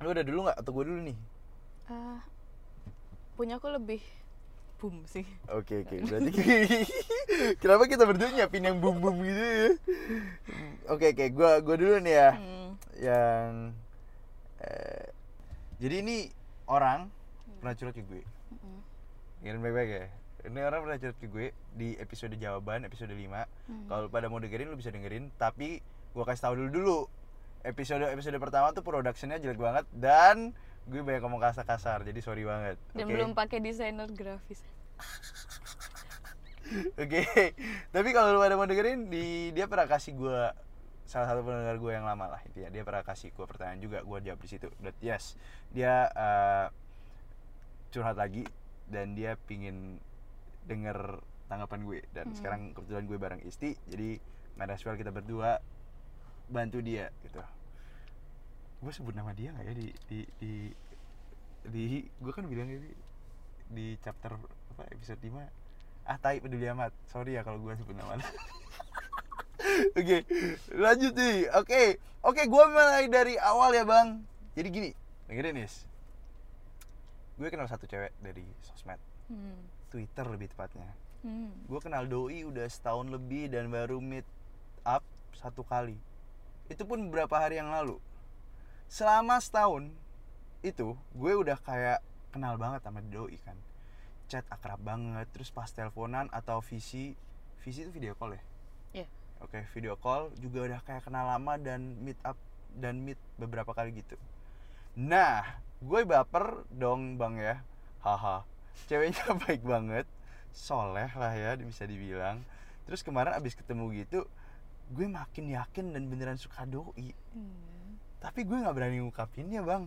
lu 0.01 0.13
udah 0.13 0.21
dulu 0.21 0.39
nggak? 0.45 0.57
Atau 0.61 0.71
gue 0.75 0.85
dulu 0.85 0.99
nih? 1.01 1.17
Ah, 1.89 2.21
punya 3.33 3.57
aku 3.57 3.73
lebih 3.73 4.03
boom 4.83 5.07
sih. 5.07 5.23
Oke 5.47 5.87
oke 5.87 5.95
berarti 6.03 6.31
kenapa 7.63 7.87
kita 7.87 8.03
berdua 8.03 8.35
nyiapin 8.35 8.67
yang 8.67 8.83
bum 8.83 8.99
bum 8.99 9.15
gitu 9.23 9.39
ya? 9.39 9.71
Oke 10.91 11.15
oke 11.15 11.25
gua 11.31 11.63
gua 11.63 11.75
dulu 11.79 12.03
nih 12.03 12.15
ya 12.19 12.29
Hmm. 12.35 12.69
yang 12.99 13.49
eh, 14.59 15.07
jadi 15.79 16.03
ini 16.03 16.27
orang 16.67 17.07
pernah 17.59 17.79
curhat 17.79 17.95
ke 17.95 18.03
gue. 18.03 18.23
Mm-mm. 18.51 18.79
Dengerin 19.39 19.61
baik-baik 19.63 19.89
ya. 19.89 20.05
Ini 20.43 20.59
orang 20.67 20.79
pernah 20.83 20.97
curhat 20.99 21.17
ke 21.19 21.27
gue 21.31 21.47
di 21.79 21.95
episode 21.95 22.35
jawaban 22.35 22.83
episode 22.83 23.15
5 23.15 23.23
Hmm. 23.71 23.87
Kalau 23.87 24.11
pada 24.11 24.27
mau 24.27 24.43
dengerin 24.43 24.67
lu 24.67 24.75
bisa 24.75 24.91
dengerin 24.91 25.31
tapi 25.39 25.79
gua 26.11 26.27
kasih 26.27 26.51
tahu 26.51 26.53
dulu 26.59 26.69
dulu. 26.75 26.99
Episode 27.63 28.03
episode 28.11 28.35
pertama 28.43 28.75
tuh 28.75 28.83
productionnya 28.83 29.39
jelek 29.39 29.55
banget 29.55 29.87
dan 29.95 30.51
gue 30.83 31.01
banyak 31.01 31.21
ngomong 31.23 31.39
kasar-kasar 31.39 32.03
jadi 32.03 32.19
sorry 32.19 32.43
banget. 32.43 32.77
Dan 32.91 33.07
oke? 33.07 33.13
belum 33.15 33.31
pakai 33.33 33.59
desainer 33.59 34.09
grafis. 34.11 34.61
Oke, 36.97 37.21
tapi 37.93 38.09
kalau 38.15 38.33
lu 38.33 38.39
pada 38.41 38.57
mau 38.57 38.65
dengerin, 38.65 39.05
di 39.05 39.51
dia 39.53 39.67
pernah 39.69 39.85
kasih 39.85 40.15
gue 40.15 40.39
salah 41.05 41.27
satu 41.29 41.45
pendengar 41.45 41.77
gue 41.77 41.91
yang 41.91 42.07
lama 42.07 42.33
lah 42.33 42.41
intinya 42.49 42.73
dia 42.73 42.81
pernah 42.81 43.03
kasih 43.05 43.29
gue 43.35 43.45
pertanyaan 43.45 43.77
juga 43.83 43.99
gue 44.01 44.17
jawab 44.25 44.39
di 44.41 44.49
situ. 44.49 44.71
But 44.81 44.97
yes, 44.97 45.37
dia 45.69 46.09
eh, 46.09 46.67
curhat 47.93 48.17
lagi 48.17 48.47
dan 48.89 49.13
dia 49.13 49.37
pingin 49.45 50.01
denger 50.65 51.21
tanggapan 51.51 51.79
gue 51.85 51.99
dan 52.15 52.31
Hmm. 52.31 52.35
sekarang 52.35 52.61
kebetulan 52.73 53.03
gue 53.05 53.17
bareng 53.19 53.41
Isti 53.45 53.77
jadi 53.85 54.17
well 54.57 54.97
kita 54.97 55.11
berdua 55.13 55.59
bantu 56.49 56.81
dia 56.81 57.13
gitu. 57.21 57.43
Gue 58.83 58.91
sebut 58.91 59.15
nama 59.15 59.31
dia 59.31 59.55
nggak 59.55 59.63
ya? 59.63 59.73
Di 59.79 59.87
di 60.11 60.19
di 60.43 60.53
di 61.63 61.83
gue 62.03 62.31
kan 62.35 62.43
bilang 62.43 62.67
di 62.67 62.91
di 63.71 63.95
chapter 64.03 64.35
apa 64.75 64.83
episode 64.91 65.23
5 65.23 65.39
ah 66.11 66.19
tai 66.19 66.43
peduli 66.43 66.67
amat. 66.67 66.91
Sorry 67.07 67.39
ya 67.39 67.47
kalau 67.47 67.63
gue 67.63 67.71
sebut 67.79 67.95
nama 67.95 68.19
oke 69.97 70.17
lanjut 70.75 71.15
nih. 71.15 71.47
Oke 71.55 72.03
oke 72.27 72.43
gue 72.43 72.63
mulai 72.67 73.07
dari 73.07 73.39
awal 73.39 73.71
ya 73.71 73.87
bang. 73.87 74.19
Jadi 74.51 74.67
gini 74.67 74.91
dengerin 75.31 75.63
nis. 75.63 75.87
Gue 77.39 77.47
kenal 77.47 77.71
satu 77.71 77.87
cewek 77.87 78.11
dari 78.19 78.43
sosmed. 78.67 78.99
Hmm. 79.31 79.63
twitter 79.87 80.27
lebih 80.27 80.51
tepatnya. 80.51 80.91
Hmm. 81.23 81.55
gue 81.71 81.79
kenal 81.79 82.03
doi 82.03 82.43
udah 82.43 82.67
setahun 82.67 83.07
lebih 83.07 83.47
dan 83.47 83.71
baru 83.71 84.03
meet 84.03 84.27
up 84.83 85.07
satu 85.39 85.63
kali. 85.63 85.95
Itu 86.67 86.83
pun 86.83 87.07
beberapa 87.07 87.39
hari 87.39 87.63
yang 87.63 87.71
lalu 87.71 87.95
selama 88.93 89.41
setahun 89.41 89.89
itu 90.61 90.93
gue 91.17 91.33
udah 91.33 91.57
kayak 91.65 92.05
kenal 92.29 92.61
banget 92.61 92.85
sama 92.85 93.01
doi 93.01 93.41
kan. 93.41 93.57
Chat 94.29 94.45
akrab 94.53 94.85
banget 94.85 95.25
terus 95.33 95.49
pas 95.49 95.65
teleponan 95.65 96.29
atau 96.29 96.61
visi 96.61 97.17
visi 97.65 97.81
itu 97.81 97.89
video 97.89 98.13
call 98.13 98.37
ya? 98.37 98.43
Iya. 98.93 99.07
oke 99.41 99.65
video 99.73 99.97
call 99.97 100.29
juga 100.37 100.69
udah 100.69 100.79
kayak 100.85 101.09
kenal 101.09 101.25
lama 101.25 101.57
dan 101.57 102.05
meet 102.05 102.21
up 102.21 102.37
dan 102.77 103.01
meet 103.01 103.17
beberapa 103.41 103.73
kali 103.73 103.97
gitu. 103.97 104.13
Nah 104.93 105.57
gue 105.81 106.05
baper 106.05 106.61
dong 106.69 107.17
bang 107.17 107.41
ya. 107.41 107.55
Haha. 108.05 108.45
Ceweknya 108.85 109.33
baik 109.49 109.65
banget 109.65 110.05
soleh 110.53 111.09
lah 111.17 111.33
ya 111.33 111.57
bisa 111.57 111.89
dibilang. 111.89 112.45
Terus 112.85 113.01
kemarin 113.01 113.33
abis 113.33 113.57
ketemu 113.57 113.89
gitu 114.05 114.29
gue 114.93 115.09
makin 115.09 115.49
yakin 115.49 115.97
dan 115.97 116.05
beneran 116.13 116.37
suka 116.37 116.61
doi. 116.69 117.17
Hmm. 117.33 117.72
Tapi 118.23 118.47
gue 118.47 118.55
nggak 118.55 118.71
berani 118.71 119.03
ngungkapinnya 119.03 119.59
bang. 119.67 119.83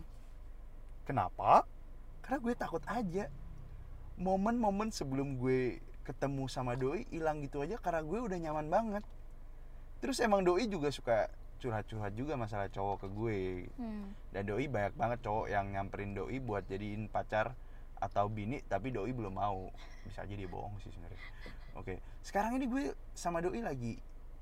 Kenapa? 1.09 1.65
Karena 2.21 2.37
gue 2.37 2.53
takut 2.53 2.83
aja. 2.85 3.25
Momen-momen 4.21 4.93
sebelum 4.93 5.41
gue 5.41 5.81
ketemu 6.05 6.45
sama 6.45 6.77
doi 6.77 7.09
hilang 7.09 7.41
gitu 7.41 7.65
aja 7.65 7.81
karena 7.81 8.05
gue 8.05 8.19
udah 8.21 8.37
nyaman 8.37 8.69
banget. 8.69 9.03
Terus 9.97 10.21
emang 10.21 10.45
doi 10.45 10.69
juga 10.69 10.93
suka 10.93 11.33
curhat-curhat 11.57 12.13
juga 12.13 12.37
masalah 12.37 12.69
cowok 12.69 13.01
ke 13.01 13.07
gue. 13.09 13.39
Hmm. 13.81 14.13
dan 14.29 14.45
doi 14.45 14.69
banyak 14.69 14.93
banget 14.93 15.19
cowok 15.25 15.49
yang 15.49 15.73
nyamperin 15.73 16.13
doi 16.13 16.37
buat 16.37 16.69
jadiin 16.69 17.09
pacar 17.09 17.57
atau 17.97 18.29
bini 18.29 18.61
tapi 18.69 18.93
doi 18.93 19.09
belum 19.09 19.33
mau. 19.33 19.73
Bisa 20.05 20.21
aja 20.21 20.33
dia 20.37 20.45
bohong 20.45 20.77
sih 20.85 20.93
sebenarnya. 20.93 21.21
Oke 21.73 21.97
sekarang 22.21 22.61
ini 22.61 22.69
gue 22.69 22.83
sama 23.17 23.41
doi 23.41 23.63
lagi 23.65 23.97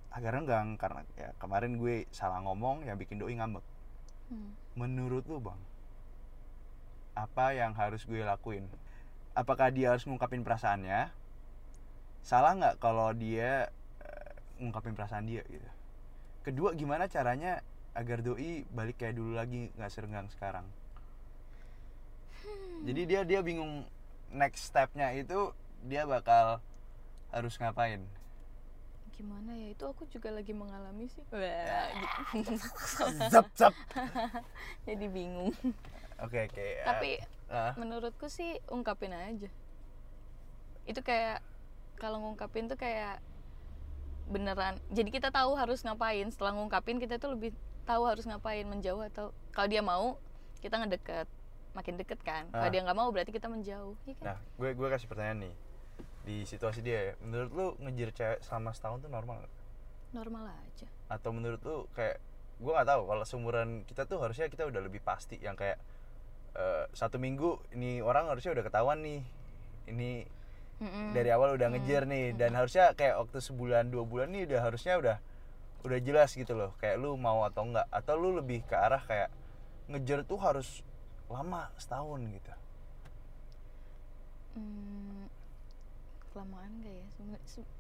agak 0.09 0.31
renggang 0.35 0.73
karena 0.73 1.05
ya 1.13 1.29
kemarin 1.37 1.77
gue 1.77 2.09
salah 2.09 2.41
ngomong 2.41 2.81
yang 2.87 2.97
bikin 2.97 3.21
doi 3.21 3.37
ngambek 3.37 3.74
Hmm. 4.25 4.57
menurut 4.73 5.21
lu 5.29 5.37
bang 5.37 5.61
apa 7.15 7.55
yang 7.55 7.71
harus 7.73 8.03
gue 8.03 8.19
lakuin? 8.21 8.67
Apakah 9.31 9.71
dia 9.71 9.95
harus 9.95 10.03
ngungkapin 10.03 10.43
perasaannya? 10.43 11.09
Salah 12.19 12.51
nggak 12.59 12.75
kalau 12.83 13.15
dia 13.15 13.71
ngungkapin 14.59 14.95
perasaan 14.95 15.27
dia 15.27 15.43
gitu? 15.47 15.69
Kedua 16.43 16.75
gimana 16.75 17.07
caranya 17.07 17.63
agar 17.95 18.19
doi 18.19 18.67
balik 18.71 18.99
kayak 18.99 19.15
dulu 19.15 19.39
lagi 19.39 19.71
nggak 19.79 19.91
serenggang 19.91 20.27
sekarang? 20.31 20.67
Jadi 22.83 23.01
dia 23.07 23.21
dia 23.23 23.39
bingung 23.39 23.87
next 24.35 24.69
stepnya 24.69 25.15
itu 25.15 25.55
dia 25.87 26.03
bakal 26.03 26.59
harus 27.31 27.55
ngapain 27.57 28.03
Gimana 29.15 29.55
ya? 29.55 29.71
Itu 29.71 29.87
aku 29.87 30.03
juga 30.07 30.29
lagi 30.29 30.51
mengalami 30.51 31.07
sih. 31.07 31.23
Zap 33.31 33.47
zap 33.55 33.73
Jadi 34.87 35.05
bingung. 35.07 35.55
oke 36.15 36.37
oke 36.47 36.63
eh, 36.63 36.83
Tapi 36.83 37.11
menurutku 37.75 38.27
sih 38.27 38.59
ungkapin 38.67 39.15
aja. 39.15 39.47
Itu 40.85 40.99
kayak 41.01 41.39
kalau 41.95 42.19
ngungkapin 42.19 42.67
tuh 42.67 42.75
kayak 42.75 43.23
beneran. 44.27 44.81
Jadi 44.91 45.09
kita 45.13 45.31
tahu 45.31 45.55
harus 45.55 45.79
ngapain. 45.81 46.27
Setelah 46.27 46.51
ngungkapin 46.57 46.99
kita 46.99 47.15
tuh 47.15 47.35
lebih 47.37 47.55
tahu 47.85 48.09
harus 48.09 48.25
ngapain, 48.25 48.65
menjauh 48.65 49.05
atau 49.05 49.29
kalau 49.53 49.69
dia 49.69 49.79
mau 49.79 50.17
kita 50.59 50.81
ngedeket, 50.81 51.29
makin 51.77 51.95
deket 51.95 52.19
kan. 52.25 52.49
Kalau 52.49 52.67
Ah. 52.67 52.73
dia 52.73 52.81
nggak 52.81 52.97
mau 52.97 53.09
berarti 53.13 53.29
kita 53.31 53.45
menjauh. 53.47 53.93
Kan? 54.19 54.33
Nah, 54.33 54.37
gue 54.57 54.73
gue 54.73 54.87
kasih 54.89 55.07
pertanyaan 55.07 55.49
nih 55.49 55.55
di 56.25 56.43
situasi 56.43 56.81
dia 56.81 56.99
ya. 56.99 57.13
Menurut 57.21 57.51
lu 57.53 57.67
ngejar 57.85 58.09
cewek 58.11 58.39
selama 58.41 58.73
setahun 58.73 59.05
tuh 59.05 59.11
normal 59.13 59.45
nggak? 59.45 59.53
Normal 60.11 60.43
aja. 60.49 60.87
Atau 61.07 61.29
menurut 61.31 61.61
lu 61.61 61.85
kayak 61.93 62.17
gue 62.55 62.71
nggak 62.71 62.87
tahu 62.87 63.01
kalau 63.05 63.23
seumuran 63.27 63.83
kita 63.85 64.07
tuh 64.07 64.17
harusnya 64.23 64.47
kita 64.47 64.65
udah 64.65 64.79
lebih 64.79 65.03
pasti 65.03 65.35
yang 65.37 65.53
kayak 65.59 65.75
eh, 66.55 66.87
satu 66.95 67.19
minggu 67.19 67.59
ini 67.75 67.99
orang 67.99 68.31
harusnya 68.31 68.55
udah 68.55 68.63
ketahuan 68.63 69.03
nih 69.03 69.21
ini 69.91 70.23
Mm-mm. 70.79 71.11
dari 71.11 71.29
awal 71.35 71.55
udah 71.59 71.67
ngejar 71.71 72.07
nih 72.07 72.31
dan 72.35 72.55
harusnya 72.55 72.95
kayak 72.95 73.19
waktu 73.19 73.43
sebulan 73.43 73.91
dua 73.91 74.07
bulan 74.07 74.31
nih 74.31 74.47
udah 74.47 74.59
harusnya 74.71 74.95
udah 74.95 75.17
udah 75.83 75.99
jelas 75.99 76.31
gitu 76.31 76.55
loh 76.55 76.71
kayak 76.79 76.95
lu 76.95 77.19
mau 77.19 77.43
atau 77.43 77.67
enggak 77.67 77.85
atau 77.91 78.15
lu 78.15 78.39
lebih 78.39 78.63
ke 78.63 78.75
arah 78.75 79.03
kayak 79.03 79.29
ngejar 79.91 80.23
tuh 80.23 80.39
harus 80.39 80.79
lama 81.27 81.67
setahun 81.75 82.23
gitu 82.23 82.53
Hmm, 84.55 85.24
kelamaan 86.35 86.83
gak 86.83 86.91
ya? 86.91 87.07
Se- 87.47 87.71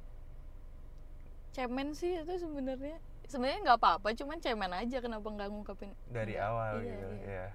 cemen 1.51 1.91
sih 1.91 2.15
itu 2.15 2.33
sebenarnya. 2.39 2.95
Sebenarnya 3.25 3.59
nggak 3.65 3.79
apa-apa, 3.81 4.13
cuman 4.13 4.37
cemen 4.37 4.69
aja 4.69 5.01
kenapa 5.01 5.25
nggak 5.25 5.49
ngungkapin 5.49 5.91
dari 6.07 6.37
Nggak, 6.37 6.45
awal 6.45 6.73
iya, 6.77 6.87
gitu 6.87 7.07
iya. 7.25 7.25
ya 7.25 7.47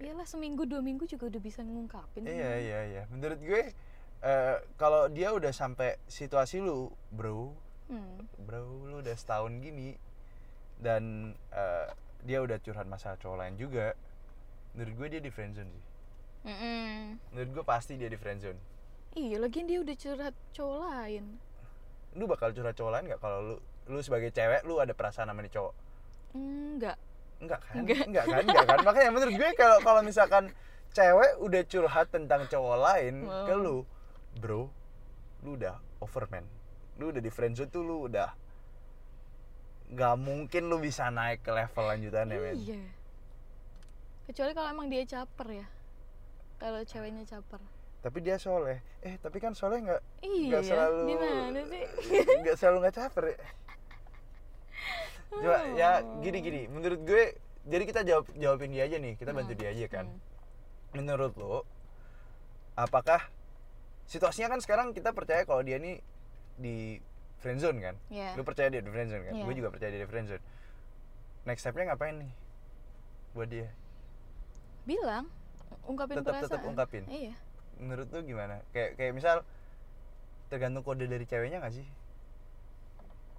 Iyalah 0.00 0.24
seminggu 0.24 0.64
dua 0.64 0.80
minggu 0.80 1.04
juga 1.04 1.28
udah 1.28 1.36
bisa 1.38 1.60
ngungkapin. 1.60 2.24
Iya 2.24 2.32
sebenarnya. 2.32 2.64
iya 2.64 2.80
iya. 2.88 3.02
Menurut 3.12 3.36
gue 3.38 3.62
eh, 4.20 4.56
kalau 4.74 5.12
dia 5.12 5.28
udah 5.30 5.52
sampai 5.52 6.00
situasi 6.08 6.58
lu, 6.58 6.88
bro, 7.12 7.52
Hmm. 7.90 8.22
bro, 8.40 8.86
lu 8.88 9.02
udah 9.02 9.12
setahun 9.12 9.60
gini 9.60 9.98
dan 10.80 11.34
eh, 11.52 11.86
dia 12.24 12.40
udah 12.40 12.56
curhat 12.58 12.88
masalah 12.88 13.20
cowok 13.20 13.36
lain 13.44 13.60
juga. 13.60 13.92
Menurut 14.72 14.94
gue 14.96 15.08
dia 15.12 15.20
di 15.20 15.28
friendzone 15.28 15.68
sih. 15.68 15.84
Mm-mm. 16.48 17.20
Menurut 17.36 17.50
gue 17.60 17.64
pasti 17.68 18.00
dia 18.00 18.08
di 18.08 18.16
friendzone. 18.16 18.56
Iya, 19.18 19.42
lagian 19.42 19.66
dia 19.66 19.82
udah 19.82 19.96
curhat 19.98 20.34
cowok 20.54 20.78
lain. 20.86 21.24
Lu 22.14 22.30
bakal 22.30 22.54
curhat 22.54 22.78
cowok 22.78 22.92
lain 22.94 23.04
nggak 23.10 23.22
kalau 23.22 23.38
lu 23.42 23.56
lu 23.90 23.98
sebagai 24.06 24.30
cewek 24.30 24.62
lu 24.62 24.78
ada 24.78 24.94
perasaan 24.94 25.26
sama 25.26 25.42
nih 25.42 25.50
cowok? 25.50 25.74
Enggak. 26.38 26.96
Enggak 27.42 27.60
kan? 27.66 27.74
Enggak. 27.82 28.02
Enggak 28.06 28.24
kan? 28.30 28.42
Enggak 28.46 28.64
kan? 28.70 28.78
Makanya 28.86 29.10
menurut 29.10 29.34
gue 29.34 29.50
kalau 29.58 29.78
kalau 29.82 30.00
misalkan 30.06 30.54
cewek 30.94 31.42
udah 31.42 31.62
curhat 31.66 32.06
tentang 32.14 32.46
cowok 32.46 32.76
lain 32.78 33.14
ke 33.26 33.54
Wow. 33.54 33.62
lu, 33.62 33.76
bro, 34.38 34.62
lu 35.42 35.58
udah 35.58 35.78
over 35.98 36.30
man. 36.30 36.46
Lu 37.02 37.10
udah 37.10 37.18
di 37.18 37.30
friendzone 37.34 37.70
tuh 37.70 37.82
lu 37.82 38.06
udah 38.06 38.30
nggak 39.90 40.14
mungkin 40.22 40.70
lu 40.70 40.78
bisa 40.78 41.10
naik 41.10 41.42
ke 41.42 41.50
level 41.50 41.82
lanjutannya, 41.82 42.38
men. 42.38 42.54
Iya. 42.62 42.82
Kecuali 44.30 44.54
kalau 44.54 44.68
emang 44.70 44.86
dia 44.86 45.02
caper 45.02 45.48
ya. 45.50 45.66
Kalau 46.62 46.86
ceweknya 46.86 47.26
caper. 47.26 47.58
Tapi 48.00 48.18
dia 48.18 48.36
soleh. 48.36 48.80
Eh, 49.00 49.16
tapi 49.16 49.38
kan 49.38 49.52
soleh 49.52 49.78
nggak 49.78 50.00
Iya, 50.20 50.48
nggak 50.50 50.62
selalu 50.64 50.98
gimana 51.06 51.60
sih? 51.66 51.84
nggak 52.42 52.56
selalu 52.56 52.76
nggak 52.80 52.94
caper. 52.94 53.24
ya. 53.26 53.38
Coba 55.30 55.58
ya 55.72 55.90
Oh. 56.00 56.18
gini 56.18 56.38
gini. 56.40 56.62
Menurut 56.66 57.00
gue, 57.00 57.24
jadi 57.62 57.84
kita 57.84 58.00
jawab 58.02 58.24
jawabin 58.34 58.70
dia 58.70 58.84
aja 58.84 58.96
nih. 58.96 59.14
Kita 59.14 59.30
bantu 59.30 59.52
Hmm, 59.52 59.60
dia 59.60 59.70
aja 59.70 59.86
kan. 59.88 60.06
hmm. 60.06 60.28
menurut 60.92 61.30
lo 61.36 61.62
apakah 62.74 63.22
situasinya 64.04 64.48
kan 64.48 64.58
sekarang 64.58 64.90
kita 64.90 65.12
percaya 65.12 65.44
kalau 65.44 65.62
dia 65.62 65.78
nih 65.78 66.02
di 66.56 66.98
friendzone 67.38 67.78
kan 67.78 67.94
Iya. 68.08 68.34
lu 68.34 68.42
percaya 68.42 68.66
dia 68.68 68.82
di 68.82 68.90
friendzone 68.90 69.22
kan 69.22 69.32
Iya. 69.32 69.44
gue 69.44 69.54
juga 69.54 69.70
percaya 69.70 69.94
dia 69.94 70.02
di 70.02 70.08
friendzone 70.08 70.42
next 71.44 71.62
stepnya 71.62 71.84
ngapain 71.86 72.18
nih 72.18 72.32
buat 73.30 73.46
dia 73.46 73.70
Bilang, 74.82 75.30
ungkapin 75.84 76.18
Tetap- 76.18 76.42
tetap 76.42 76.58
perasaan. 76.58 76.66
ungkapin? 76.66 77.02
Iya. 77.06 77.34
Menurut 77.80 78.08
lu 78.08 78.20
gimana 78.22 78.60
kayak 78.70 78.94
kayak 78.94 79.12
misal 79.12 79.40
tergantung 80.46 80.82
kode 80.82 81.04
dari 81.04 81.24
ceweknya 81.24 81.58
gak 81.58 81.74
sih 81.74 81.86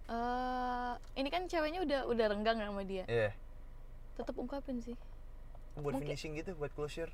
eh 0.08 0.91
ini 1.15 1.30
kan 1.30 1.45
ceweknya 1.45 1.80
udah 1.82 1.99
udah 2.06 2.25
renggang 2.27 2.58
sama 2.58 2.84
dia. 2.84 3.06
iya 3.06 3.32
Tetap 4.13 4.36
ungkapin 4.36 4.77
sih. 4.77 4.97
buat 5.73 5.95
Mungkin- 5.95 6.04
finishing 6.06 6.36
gitu 6.36 6.51
buat 6.54 6.67
closure 6.69 7.08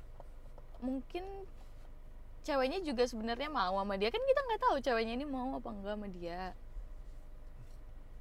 Mungkin 0.78 1.22
ceweknya 2.40 2.78
juga 2.80 3.04
sebenarnya 3.04 3.46
mau 3.46 3.76
sama 3.76 3.94
dia 3.94 4.08
kan 4.08 4.18
kita 4.20 4.40
nggak 4.40 4.60
tahu 4.60 4.76
ceweknya 4.80 5.14
ini 5.14 5.24
mau 5.24 5.54
apa 5.54 5.68
enggak 5.68 5.94
sama 5.94 6.08
dia. 6.08 6.54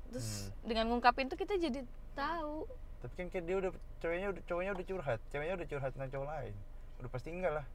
Terus 0.08 0.30
Hmm. 0.48 0.54
dengan 0.64 0.86
ngungkapin 0.88 1.26
tuh 1.26 1.36
kita 1.36 1.56
jadi 1.56 1.82
tahu. 2.14 2.66
tapi 2.98 3.14
kan 3.16 3.28
kayak 3.30 3.46
dia 3.46 3.56
udah 3.56 3.72
ceweknya 4.00 4.28
udah 4.28 4.44
cowoknya 4.44 4.72
udah 4.74 4.86
curhat 4.86 5.20
ceweknya 5.28 5.54
udah 5.54 5.68
curhat 5.68 5.92
dengan 5.94 6.10
cowok 6.12 6.28
lain 6.28 6.54
udah 6.98 7.10
pasti 7.10 7.30
enggak 7.30 7.54
lah 7.54 7.66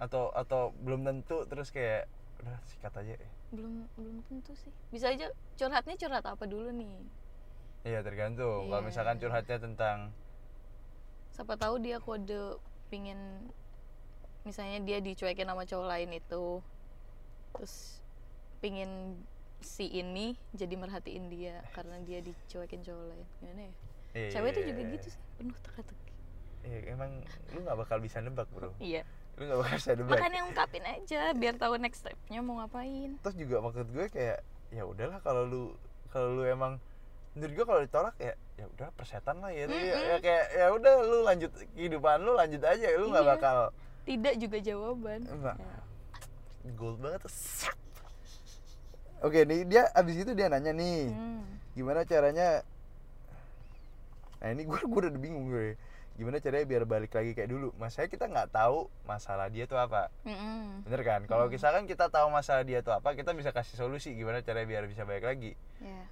atau 0.00 0.32
atau 0.32 0.72
belum 0.80 1.04
tentu 1.04 1.44
terus 1.44 1.68
kayak 1.68 2.08
udah 2.40 2.56
sikat 2.64 2.92
aja 2.96 3.14
ya 3.20 3.30
Belum 3.52 3.84
belum 3.98 4.22
tentu 4.24 4.54
sih. 4.56 4.72
Bisa 4.88 5.10
aja 5.10 5.28
curhatnya 5.58 5.98
curhat 5.98 6.24
apa 6.24 6.44
dulu 6.46 6.70
nih. 6.70 7.02
Iya 7.82 8.00
tergantung. 8.00 8.70
Kalau 8.70 8.80
Iya. 8.80 8.88
misalkan 8.88 9.16
curhatnya 9.18 9.58
tentang 9.60 9.98
Siapa 11.34 11.54
tahu 11.56 11.80
dia 11.80 11.98
kode 11.98 12.58
pingin 12.88 13.18
misalnya 14.46 14.80
dia 14.80 14.98
dicuekin 15.02 15.46
sama 15.46 15.66
cowok 15.66 15.86
lain 15.88 16.10
itu. 16.14 16.44
Terus 17.52 18.00
pingin 18.62 19.20
si 19.60 19.92
ini 19.92 20.32
jadi 20.56 20.72
merhatiin 20.72 21.28
dia 21.28 21.60
karena 21.76 22.00
dia 22.00 22.24
dicuekin 22.24 22.80
cowok 22.80 23.04
lain. 23.12 23.26
Gimana 23.42 23.62
ya? 23.68 23.72
iya, 24.16 24.28
Cewek 24.32 24.50
tuh 24.56 24.62
iya, 24.64 24.68
juga 24.72 24.82
iya. 24.86 24.92
gitu 24.96 25.06
sih, 25.12 25.22
penuh 25.36 25.58
teka-teki. 25.60 26.12
Iya, 26.60 26.78
emang 26.94 27.10
lu 27.52 27.58
nggak 27.64 27.78
bakal 27.78 27.98
bisa 27.98 28.20
nebak 28.20 28.48
bro. 28.52 28.72
Iya. 28.78 29.02
Lu 29.40 29.48
nggak 29.48 29.58
bakal 29.58 29.72
bisa 29.74 29.90
nebak. 29.96 30.18
Makanya 30.20 30.40
ungkapin 30.44 30.84
aja 30.84 31.20
biar 31.32 31.54
tahu 31.56 31.80
next 31.80 32.04
stepnya 32.04 32.38
mau 32.38 32.60
ngapain. 32.60 33.16
Terus 33.18 33.34
juga 33.34 33.56
maksud 33.58 33.88
gue 33.88 34.06
kayak 34.06 34.38
ya 34.68 34.84
udahlah 34.84 35.18
kalau 35.24 35.42
lu 35.42 35.62
kalau 36.12 36.36
lu 36.36 36.44
emang 36.44 36.76
menurut 37.32 37.52
gue 37.54 37.64
kalau 37.64 37.80
ditolak 37.80 38.14
ya 38.20 38.36
ya 38.54 38.68
udah 38.68 38.88
persetan 38.92 39.40
lah 39.40 39.48
ya. 39.48 39.64
Ya, 39.64 39.96
ya 39.96 40.16
kayak 40.20 40.46
ya 40.52 40.66
udah 40.70 40.94
lu 41.00 41.18
lanjut 41.24 41.50
kehidupan 41.72 42.20
lu 42.20 42.36
lanjut 42.36 42.60
aja. 42.60 42.86
Lu 42.94 43.08
nggak 43.08 43.24
Iya. 43.24 43.32
bakal 43.32 43.56
Tidak 44.00 44.34
juga 44.36 44.58
jawaban. 44.60 45.20
Enggak. 45.24 45.56
Ya. 45.56 45.74
gold 46.76 47.00
banget. 47.00 47.24
Oke 49.20 49.44
nih 49.44 49.64
dia 49.64 49.88
abis 49.92 50.16
itu 50.18 50.32
dia 50.32 50.48
nanya 50.48 50.72
nih 50.72 51.08
Hmm. 51.08 51.44
gimana 51.72 52.04
caranya 52.04 52.60
nah 54.40 54.48
ini 54.48 54.64
gue 54.64 54.80
gue 54.80 55.00
udah 55.04 55.12
bingung 55.14 55.48
gue 55.48 55.76
gimana 56.20 56.36
caranya 56.36 56.68
biar 56.68 56.84
balik 56.84 57.16
lagi 57.16 57.32
kayak 57.32 57.48
dulu? 57.48 57.72
Masalahnya 57.80 58.12
kita 58.12 58.28
nggak 58.28 58.52
tahu 58.52 58.92
masalah 59.08 59.48
dia 59.48 59.64
tuh 59.64 59.80
apa. 59.80 60.12
Mm-mm. 60.28 60.84
bener 60.84 61.00
kan? 61.00 61.24
Kalau 61.24 61.48
misalkan 61.48 61.88
kita 61.88 62.12
tahu 62.12 62.28
masalah 62.28 62.60
dia 62.60 62.84
tuh 62.84 62.92
apa 62.92 63.16
kita 63.16 63.32
bisa 63.32 63.56
kasih 63.56 63.80
solusi 63.80 64.12
gimana 64.12 64.44
caranya 64.44 64.68
biar 64.68 64.84
bisa 64.84 65.08
balik 65.08 65.24
lagi. 65.24 65.56
Ya. 65.80 66.04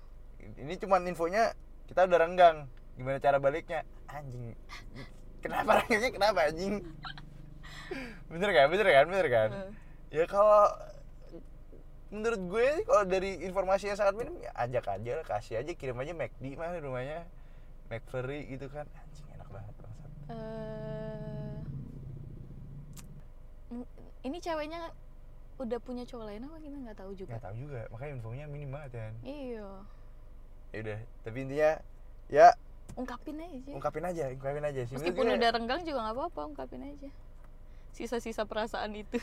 ini 0.64 0.80
cuman 0.80 1.04
infonya 1.04 1.52
kita 1.92 2.08
udah 2.08 2.24
renggang. 2.24 2.72
Gimana 2.96 3.20
cara 3.20 3.36
baliknya? 3.36 3.84
Anjing. 4.08 4.56
Kenapa 5.44 5.84
renggangnya 5.84 6.10
kenapa 6.16 6.40
anjing? 6.48 6.74
Bener 8.32 8.50
kan? 8.56 8.66
Bener 8.72 8.88
kan? 8.88 9.04
Bener 9.12 9.26
kan? 9.28 9.48
Eh. 9.52 9.70
ya 10.08 10.24
kalau 10.24 10.72
menurut 12.08 12.40
gue 12.48 12.68
kalau 12.88 13.04
dari 13.04 13.44
informasi 13.44 13.92
yang 13.92 14.00
sangat 14.00 14.16
minim 14.16 14.40
ya 14.40 14.56
ajak 14.56 14.88
aja 14.88 15.20
kasih 15.28 15.60
aja 15.60 15.72
kirim 15.76 16.00
aja 16.00 16.16
McD 16.16 16.56
mah 16.56 16.72
rumahnya. 16.80 17.28
McFlurry 17.92 18.48
gitu 18.48 18.72
kan. 18.72 18.88
Anjing 18.88 19.27
Eh, 20.28 21.56
m- 23.70 23.90
ini 24.22 24.38
ceweknya 24.38 24.92
udah 25.58 25.78
punya 25.78 26.04
cowok 26.04 26.24
lain 26.24 26.44
apa 26.44 26.56
kita 26.58 26.76
nggak 26.78 26.96
tahu 26.96 27.12
juga. 27.12 27.30
Nggak 27.32 27.44
tahu 27.44 27.56
juga. 27.58 27.80
Makanya 27.88 28.10
infonya 28.14 28.44
minim 28.46 28.70
banget 28.70 28.90
kan 28.94 29.12
iya. 29.22 29.68
Ya 30.68 30.78
udah 30.84 30.98
tapi 31.22 31.36
intinya 31.42 31.70
ya 32.28 32.46
ungkapin 32.94 33.36
aja. 33.38 33.70
ungkapin 33.72 34.04
aja 34.04 34.22
ungkapin 34.30 34.64
aja. 34.64 34.80
Sih 34.84 34.94
meskipun 34.94 35.24
gue- 35.24 35.36
udah 35.36 35.50
renggang 35.50 35.80
juga 35.82 35.98
nggak 36.02 36.14
apa-apa 36.14 36.40
ungkapin 36.46 36.82
aja. 36.84 37.08
Sisa-sisa 37.90 38.44
perasaan 38.44 38.94
itu. 38.94 39.16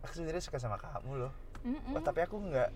Aku 0.00 0.12
sebenarnya 0.12 0.40
suka 0.40 0.58
sama 0.58 0.76
kamu 0.76 1.16
loh. 1.18 1.32
Mm-mm. 1.60 1.92
oh, 1.92 2.00
tapi 2.00 2.20
aku 2.20 2.40
nggak 2.40 2.72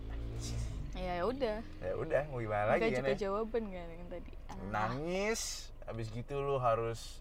ya 0.95 1.15
udah. 1.21 1.57
Ya 1.79 1.93
udah 1.93 2.21
mau 2.27 2.39
gimana 2.39 2.63
lagi 2.67 2.79
Enggak 2.79 2.89
kan 2.89 2.99
juga 3.01 3.11
ya? 3.11 3.17
jawaban 3.19 3.63
kan 3.67 3.87
yang 3.89 4.07
tadi. 4.07 4.31
Ah. 4.45 4.55
nangis 4.69 5.41
habis 5.83 6.07
gitu 6.09 6.33
lu 6.37 6.55
harus 6.57 7.19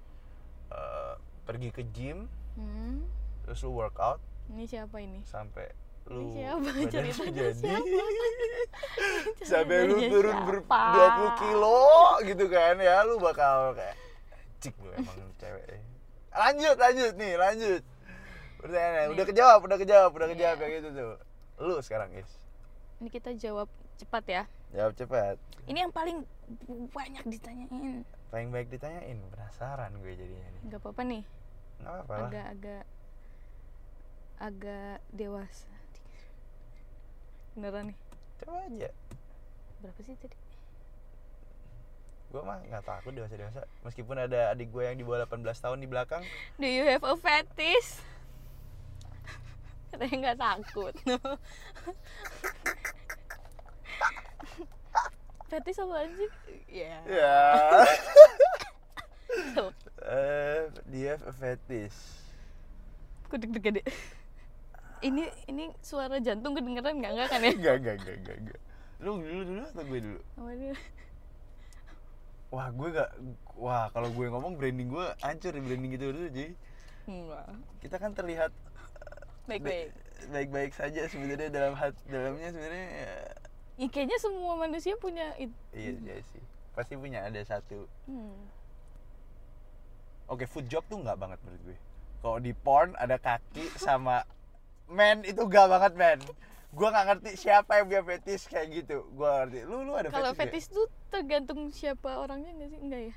eh, 0.69 1.15
pergi 1.43 1.69
ke 1.71 1.83
gym. 1.87 2.31
Hmm, 2.55 3.03
terus 3.43 3.61
lu 3.61 3.75
workout 3.75 4.23
ini 4.47 4.65
siapa 4.65 4.97
ini? 4.99 5.19
Sampai 5.25 5.67
lu 6.07 6.37
siapa? 6.37 6.61
badan 6.61 6.79
lu 6.79 6.91
Ceritanya 6.93 7.33
jadi. 7.35 7.59
siapa? 7.59 8.05
sampai 9.51 9.77
lu 9.85 9.97
turun 10.07 10.37
ber 10.45 10.59
siapa? 10.61 11.35
20 11.35 11.43
kilo 11.43 11.83
gitu 12.23 12.45
kan 12.47 12.75
ya 12.77 12.97
lu 13.03 13.17
bakal 13.19 13.73
kayak 13.73 13.97
cik 14.61 14.75
lu 14.79 14.91
emang 14.93 15.19
cewek 15.35 15.65
lanjut 16.31 16.77
lanjut 16.77 17.13
nih 17.15 17.35
lanjut. 17.35 17.83
Pertanyaan 18.59 19.13
udah 19.13 19.25
kejawab 19.25 19.61
udah 19.63 19.77
kejawab 19.77 20.11
udah 20.11 20.29
kejawab 20.29 20.57
Iya. 20.57 20.63
kayak 20.63 20.73
gitu 20.79 20.89
tuh. 20.93 21.13
Lu 21.59 21.75
sekarang 21.79 22.09
guys 22.11 22.31
ini 23.05 23.13
kita 23.13 23.37
jawab 23.37 23.69
cepat 24.01 24.25
ya. 24.25 24.43
Jawab 24.73 24.97
cepat. 24.97 25.37
Ini 25.69 25.85
yang 25.85 25.93
paling 25.93 26.25
banyak 26.89 27.25
ditanyain. 27.29 28.01
Paling 28.33 28.49
baik 28.49 28.73
ditanyain. 28.73 29.21
Penasaran 29.29 29.93
gue 30.01 30.13
jadinya 30.17 30.49
nih. 30.49 30.63
Nggak 30.73 30.81
apa-apa 30.81 31.03
nih. 31.05 31.23
Nggak 31.85 31.93
apa-apa 31.93 32.15
agak-agak 32.17 32.85
agak 34.41 34.97
dewasa. 35.13 35.69
Beneran 37.53 37.93
nih. 37.93 37.99
Coba 38.41 38.65
aja. 38.73 38.91
Berapa 39.85 40.01
sih 40.01 40.17
tadi? 40.17 40.37
Gue 42.33 42.41
mah 42.41 42.57
nggak 42.65 42.89
takut 42.89 43.13
dewasa 43.13 43.37
dewasa 43.37 43.69
meskipun 43.85 44.17
ada 44.17 44.57
adik 44.57 44.73
gue 44.73 44.83
yang 44.83 44.97
di 44.97 45.05
bawah 45.05 45.29
18 45.29 45.45
tahun 45.61 45.79
di 45.85 45.89
belakang. 45.93 46.25
Do 46.57 46.65
you 46.65 46.89
have 46.89 47.05
a 47.05 47.21
fetish 47.21 48.01
katanya 49.95 50.17
nggak 50.19 50.39
takut 50.43 50.95
fetish 55.47 55.79
apa 55.79 55.95
sih 56.19 56.31
ya 56.67 56.99
ya 57.07 57.39
eh 60.03 60.63
dia 60.91 61.15
fetish 61.39 61.99
aku 63.31 63.39
deg-degan 63.39 63.79
deh 63.79 63.87
ini 65.05 65.31
ini 65.47 65.71
suara 65.79 66.19
jantung 66.19 66.59
kedengeran 66.59 66.99
nggak 66.99 67.13
nggak 67.15 67.29
kan 67.31 67.41
ya 67.45 67.53
enggak, 67.55 67.75
enggak, 67.79 67.97
enggak, 68.03 68.37
enggak. 68.41 68.61
Lu 69.05 69.21
dulu 69.21 69.43
dulu 69.45 69.63
atau 69.69 69.85
gue 69.85 70.01
dulu? 70.01 70.21
Apa? 70.41 70.53
Wah, 72.55 72.69
gue 72.73 72.89
gak 72.95 73.11
Wah, 73.61 73.87
kalau 73.93 74.09
gue 74.11 74.27
ngomong 74.33 74.57
branding 74.57 74.89
gue 74.89 75.07
hancur 75.21 75.53
di 75.53 75.61
branding 75.61 75.91
gitu 75.99 76.09
dulu, 76.09 76.29
Ji. 76.33 76.57
Enggak. 77.05 77.45
Kita 77.85 77.97
kan 78.01 78.17
terlihat 78.17 78.51
baik-baik 79.45 79.93
baik-baik 80.25 80.73
saja 80.73 81.05
sebenarnya 81.11 81.53
dalam 81.53 81.75
hat 81.77 81.93
dalamnya 82.09 82.49
sebenarnya 82.49 82.89
ya, 82.89 83.13
ya, 83.77 83.87
kayaknya 83.93 84.19
semua 84.23 84.57
manusia 84.57 84.97
punya 84.97 85.37
itu 85.37 85.53
iya, 85.77 85.93
iya 86.01 86.17
sih. 86.33 86.43
Pasti 86.75 86.99
punya 86.99 87.23
ada 87.23 87.39
satu. 87.47 87.87
hmm. 88.11 88.51
Oke, 90.27 90.49
food 90.49 90.67
job 90.67 90.83
tuh 90.91 90.99
nggak 90.99 91.21
banget 91.21 91.39
menurut 91.45 91.63
gue. 91.71 91.79
Kalau 92.25 92.39
di 92.41 92.51
porn 92.57 92.97
ada 92.97 93.21
kaki 93.21 93.69
sama 93.77 94.25
men 94.89 95.23
itu 95.29 95.45
gak 95.45 95.69
banget 95.69 95.93
men. 95.95 96.19
Gue 96.75 96.89
nggak 96.91 97.07
ngerti 97.15 97.31
siapa 97.39 97.79
yang 97.79 97.87
punya 97.93 98.03
fetish 98.03 98.49
kayak 98.51 98.67
gitu. 98.73 99.07
Gue 99.13 99.29
ngerti. 99.29 99.59
Lu 99.69 99.87
lu 99.87 99.93
ada 99.95 100.09
kalau 100.11 100.33
fetish? 100.35 100.67
fetish 100.67 100.75
tuh 100.75 100.87
tergantung 101.13 101.69
siapa 101.71 102.19
orangnya 102.19 102.51
nggak 102.57 102.69
sih 102.73 102.81
enggak 102.81 103.03
ya? 103.13 103.15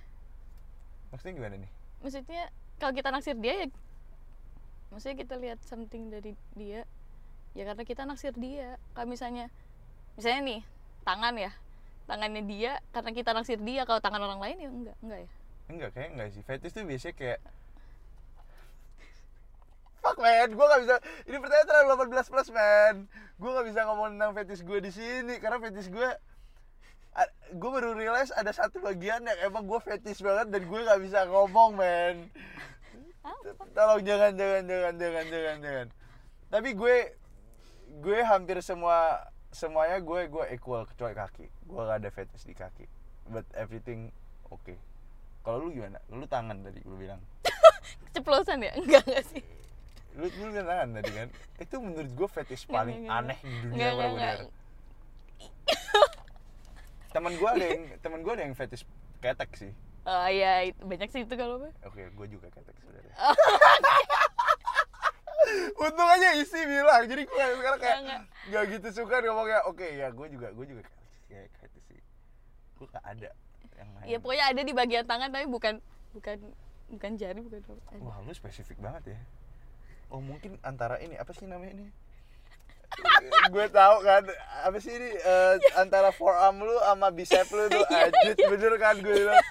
Maksudnya 1.10 1.34
gimana 1.40 1.56
nih? 1.64 1.72
maksudnya 2.02 2.44
kalau 2.78 2.94
kita 2.94 3.10
naksir 3.10 3.36
dia 3.42 3.66
ya 3.66 3.68
maksudnya 4.90 5.18
kita 5.20 5.36
lihat 5.40 5.60
something 5.66 6.10
dari 6.12 6.34
dia 6.56 6.88
ya 7.58 7.64
karena 7.66 7.84
kita 7.84 8.06
naksir 8.06 8.34
dia. 8.38 8.78
Kalau 8.94 9.10
misalnya 9.10 9.50
misalnya 10.14 10.42
nih 10.46 10.62
tangan 11.02 11.36
ya. 11.36 11.52
Tangannya 12.08 12.44
dia 12.48 12.80
karena 12.96 13.12
kita 13.12 13.36
naksir 13.36 13.60
dia 13.60 13.84
kalau 13.84 14.00
tangan 14.00 14.22
orang 14.24 14.40
lain 14.40 14.58
ya 14.62 14.70
enggak 14.70 14.98
enggak 15.04 15.20
ya? 15.26 15.32
Enggak, 15.68 15.90
kayak 15.92 16.10
enggak 16.16 16.30
sih. 16.32 16.42
Fetish 16.46 16.74
tuh 16.78 16.88
biasanya 16.88 17.16
kayak 17.18 17.40
Fuck 19.98 20.24
man, 20.24 20.50
gue 20.56 20.66
gak 20.72 20.82
bisa 20.88 20.96
Ini 21.28 21.38
pertanyaan 21.42 21.68
terlalu 21.68 22.16
18 22.16 22.32
plus 22.32 22.50
man. 22.56 22.96
Gue 23.36 23.50
gak 23.52 23.68
bisa 23.68 23.82
ngomong 23.92 24.16
tentang 24.16 24.32
fetish 24.40 24.64
gue 24.64 24.80
di 24.80 24.92
sini 24.94 25.36
Karena 25.42 25.60
fetish 25.60 25.90
gue 25.92 26.10
Gue 27.58 27.70
baru 27.74 27.92
realize 27.98 28.32
ada 28.32 28.54
satu 28.54 28.80
bagian 28.80 29.26
yang 29.26 29.40
emang 29.52 29.68
gue 29.68 29.80
fetish 29.84 30.24
banget 30.24 30.48
Dan 30.54 30.64
gue 30.64 30.80
gak 30.86 31.02
bisa 31.04 31.28
ngomong 31.28 31.76
man 31.76 32.30
Tolong 33.76 34.02
jangan, 34.04 34.32
jangan, 34.36 34.64
jangan, 34.66 34.94
jangan, 34.96 35.26
jangan, 35.28 35.58
jangan 35.62 35.88
Tapi 36.50 36.70
gue 36.74 36.96
Gue 38.02 38.20
hampir 38.24 38.58
semua 38.64 39.28
Semuanya 39.52 40.00
gue 40.04 40.28
gue 40.28 40.46
equal 40.52 40.88
kecuali 40.88 41.16
kaki 41.16 41.46
Gue 41.68 41.82
gak 41.84 42.00
ada 42.04 42.10
fetish 42.12 42.46
di 42.48 42.56
kaki 42.56 42.86
But 43.28 43.48
everything 43.56 44.12
oke 44.48 44.64
okay. 44.64 44.78
Kalau 45.48 45.64
lu 45.64 45.72
gimana? 45.72 45.96
Lu 46.12 46.28
tangan 46.28 46.60
tadi 46.60 46.84
lu 46.84 47.00
bilang. 47.00 47.24
ceplosan 48.12 48.68
ya 48.68 48.76
enggak 48.76 49.00
enggak 49.08 49.24
sih 49.32 49.44
Lu 50.20 50.28
lu 50.28 50.52
bilang 50.52 50.68
tangan 50.68 50.90
tadi 51.00 51.12
kan. 51.16 51.28
Itu 51.56 51.76
menurut 51.80 52.12
gue 52.12 52.28
fetish 52.28 52.68
paling 52.68 53.08
nggak. 53.08 53.16
aneh 53.16 53.40
di 53.40 53.56
dunia 53.64 53.72
enggak 53.72 53.92
bener-bener. 53.96 54.38
enggak 54.44 54.52
Temen 57.16 57.34
gue 57.40 57.50
ada 57.50 57.66
yang 57.72 57.84
temen 58.04 58.20
gue 58.20 58.34
ada 58.36 58.44
yang 58.44 58.56
fetish 58.60 58.84
ketek 59.24 59.52
sih. 59.56 59.72
Oh 60.08 60.28
iya 60.28 60.64
itu- 60.66 60.84
banyak 60.88 61.10
sih 61.12 61.22
itu 61.28 61.36
kalau 61.36 61.60
apa 61.60 61.70
Oke, 61.86 62.08
gue 62.08 62.28
juga 62.32 62.48
ketek 62.50 62.76
sebenarnya. 62.80 63.14
Oh. 63.20 63.36
Untung 65.80 66.10
aja 66.10 66.36
isi 66.36 66.60
bilang. 66.64 67.04
Jadi 67.08 67.24
gue 67.24 67.44
sekarang 67.60 67.80
kayak 67.80 67.98
Nggak, 68.04 68.22
nggak 68.52 68.64
gitu 68.76 68.88
suka 69.04 69.16
ngomongnya. 69.24 69.60
Oke, 69.68 69.88
ya 69.96 70.08
gue 70.12 70.28
juga 70.28 70.48
gue 70.52 70.66
juga 70.68 70.82
kayak 71.28 71.48
fetish 71.60 71.86
sih. 71.88 72.02
Gue 72.76 72.88
gak 72.92 73.06
ada 73.06 73.30
yang 73.78 73.90
lain. 73.94 74.06
ya 74.10 74.18
pokoknya 74.18 74.46
ada 74.50 74.62
di 74.66 74.74
bagian 74.74 75.06
tangan 75.06 75.30
tapi 75.30 75.46
bukan 75.46 75.78
bukan 76.12 76.38
bukan 76.90 77.12
jari 77.16 77.40
bukan 77.40 77.62
apa 77.62 77.74
ada. 77.94 78.02
Wah, 78.02 78.18
lu 78.26 78.34
spesifik 78.34 78.82
banget 78.82 79.14
ya. 79.14 79.20
Oh, 80.08 80.24
mungkin 80.24 80.56
antara 80.64 80.98
ini 80.98 81.20
apa 81.20 81.32
sih 81.36 81.46
namanya 81.46 81.78
ini? 81.78 81.88
gue 83.54 83.66
tahu 83.68 83.96
kan 84.02 84.24
apa 84.64 84.78
sih 84.80 84.96
ini 84.96 85.12
eh, 85.12 85.56
antara 85.84 86.10
forearm 86.10 86.64
lu 86.64 86.76
sama 86.82 87.12
bicep 87.12 87.46
lu 87.52 87.68
tuh 87.68 87.84
ajit 87.84 88.40
bener 88.40 88.74
kan 88.80 88.96
gue 88.98 89.14
bilang 89.14 89.44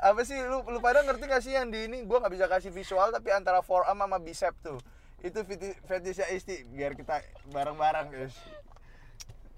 apa 0.00 0.24
sih? 0.24 0.40
Lu 0.40 0.64
lu 0.64 0.80
pada 0.80 1.04
ngerti 1.04 1.24
gak 1.28 1.44
sih 1.44 1.52
yang 1.52 1.68
di 1.68 1.84
ini? 1.84 2.08
Gue 2.08 2.16
nggak 2.16 2.32
bisa 2.32 2.46
kasih 2.48 2.72
visual 2.72 3.12
tapi 3.12 3.28
antara 3.30 3.60
forearm 3.60 4.00
sama 4.00 4.16
bicep 4.16 4.56
tuh. 4.64 4.80
Itu 5.20 5.44
feti- 5.44 5.76
fetishnya 5.84 6.32
Isti 6.32 6.64
biar 6.64 6.96
kita 6.96 7.20
bareng-bareng 7.52 8.08
guys. 8.08 8.34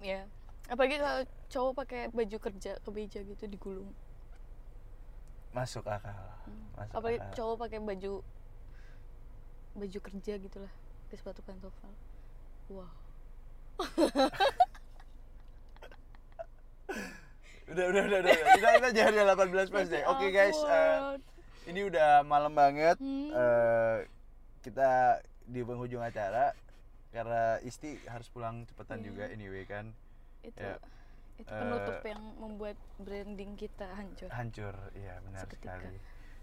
Ya 0.02 0.26
apalagi 0.66 0.98
kalau 0.98 1.22
cowok 1.50 1.72
pakai 1.86 2.00
baju 2.10 2.36
kerja 2.42 2.72
kemeja 2.82 3.20
gitu 3.22 3.44
digulung. 3.46 3.90
Masuk 5.54 5.86
akal. 5.86 6.10
Masuk 6.74 6.92
apalagi 6.98 7.18
akal. 7.22 7.34
cowok 7.38 7.56
pakai 7.68 7.78
baju 7.78 8.12
baju 9.72 9.98
kerja 10.02 10.32
gitulah 10.42 10.72
ke 11.08 11.14
sepatu 11.14 11.40
pantofel. 11.46 11.94
Wow 12.66 12.90
udah 17.72 17.84
udah 17.88 18.02
udah 18.02 18.18
udah 18.20 18.32
udah 18.34 18.70
udah 18.78 18.90
jangan 18.92 19.12
ya 19.14 19.24
18 19.28 19.72
plus 19.72 19.88
deh 19.88 20.02
oke 20.04 20.26
guys 20.28 20.58
eh, 20.58 20.68
Awkward. 20.68 21.20
ini 21.66 21.80
udah 21.84 22.10
malam 22.22 22.52
banget 22.52 22.96
Hmm. 22.96 23.30
Eh, 23.30 23.96
kita 24.62 24.90
di 25.44 25.60
penghujung 25.60 26.00
acara 26.00 26.54
karena 27.10 27.42
Isti 27.60 27.98
harus 28.06 28.28
pulang 28.28 28.64
cepetan 28.64 29.00
Iya. 29.00 29.06
juga 29.06 29.24
anyway 29.28 29.64
kan 29.64 29.90
itu 30.40 30.56
ya, 30.56 30.78
itu 31.34 31.50
penutup 31.50 31.96
eh, 31.98 32.08
yang 32.08 32.22
membuat 32.36 32.76
branding 32.96 33.52
kita 33.54 33.88
hancur 33.90 34.28
hancur 34.28 34.74
iya 34.94 35.18
benar 35.20 35.42
Seketika. 35.42 35.76
sekali 35.76 35.98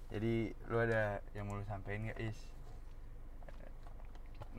jadi 0.09 0.34
lu 0.65 0.77
ada 0.77 1.03
yang 1.32 1.45
mau 1.45 1.55
lu 1.55 1.63
sampein 1.63 2.03
nggak 2.03 2.19
Is 2.19 2.38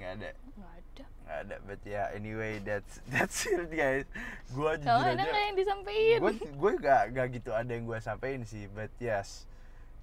nggak 0.01 0.11
ada 0.17 0.31
nggak 0.57 0.73
ada 0.73 1.05
nggak 1.05 1.39
ada 1.45 1.57
but 1.69 1.81
ya 1.85 2.03
anyway 2.17 2.57
that's 2.65 3.05
that's 3.13 3.45
it 3.45 3.69
guys 3.69 4.09
gua 4.57 4.81
jujur 4.81 4.89
ada 4.97 5.13
aja 5.13 5.25
nggak 5.29 5.45
yang 5.45 5.59
disampaikan 5.61 6.21
gue 6.21 6.33
gue 6.57 6.73
gak 6.81 7.03
gak 7.13 7.27
gitu 7.37 7.51
ada 7.53 7.71
yang 7.71 7.85
gue 7.85 7.99
sampein 8.01 8.43
sih 8.49 8.65
but 8.73 8.91
yes 8.97 9.45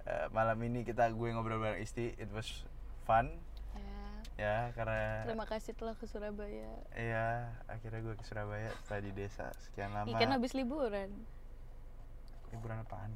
eh, 0.06 0.26
malam 0.30 0.56
ini 0.62 0.86
kita 0.86 1.10
gue 1.10 1.28
ngobrol 1.34 1.58
bareng 1.58 1.82
Isti 1.82 2.14
it 2.14 2.30
was 2.30 2.64
fun 3.04 3.34
ya, 3.74 4.00
ya 4.38 4.56
karena 4.72 5.26
Terima 5.26 5.46
kasih 5.48 5.72
telah 5.74 5.94
ke 5.98 6.06
Surabaya. 6.06 6.72
Iya, 6.94 7.50
akhirnya 7.66 8.00
gue 8.06 8.14
ke 8.14 8.24
Surabaya 8.24 8.70
setelah 8.84 9.02
di 9.02 9.12
desa 9.16 9.46
sekian 9.66 9.90
lama. 9.90 10.14
Ikan 10.14 10.30
habis 10.30 10.54
liburan. 10.54 11.10
Liburan 12.54 12.78
apaan? 12.84 13.12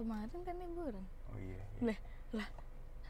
Kemarin 0.00 0.40
kan 0.42 0.56
liburan. 0.56 1.04
Oh 1.28 1.38
iya. 1.38 1.60
iya. 1.60 1.92
Lah, 1.92 1.98
lah. 2.40 2.48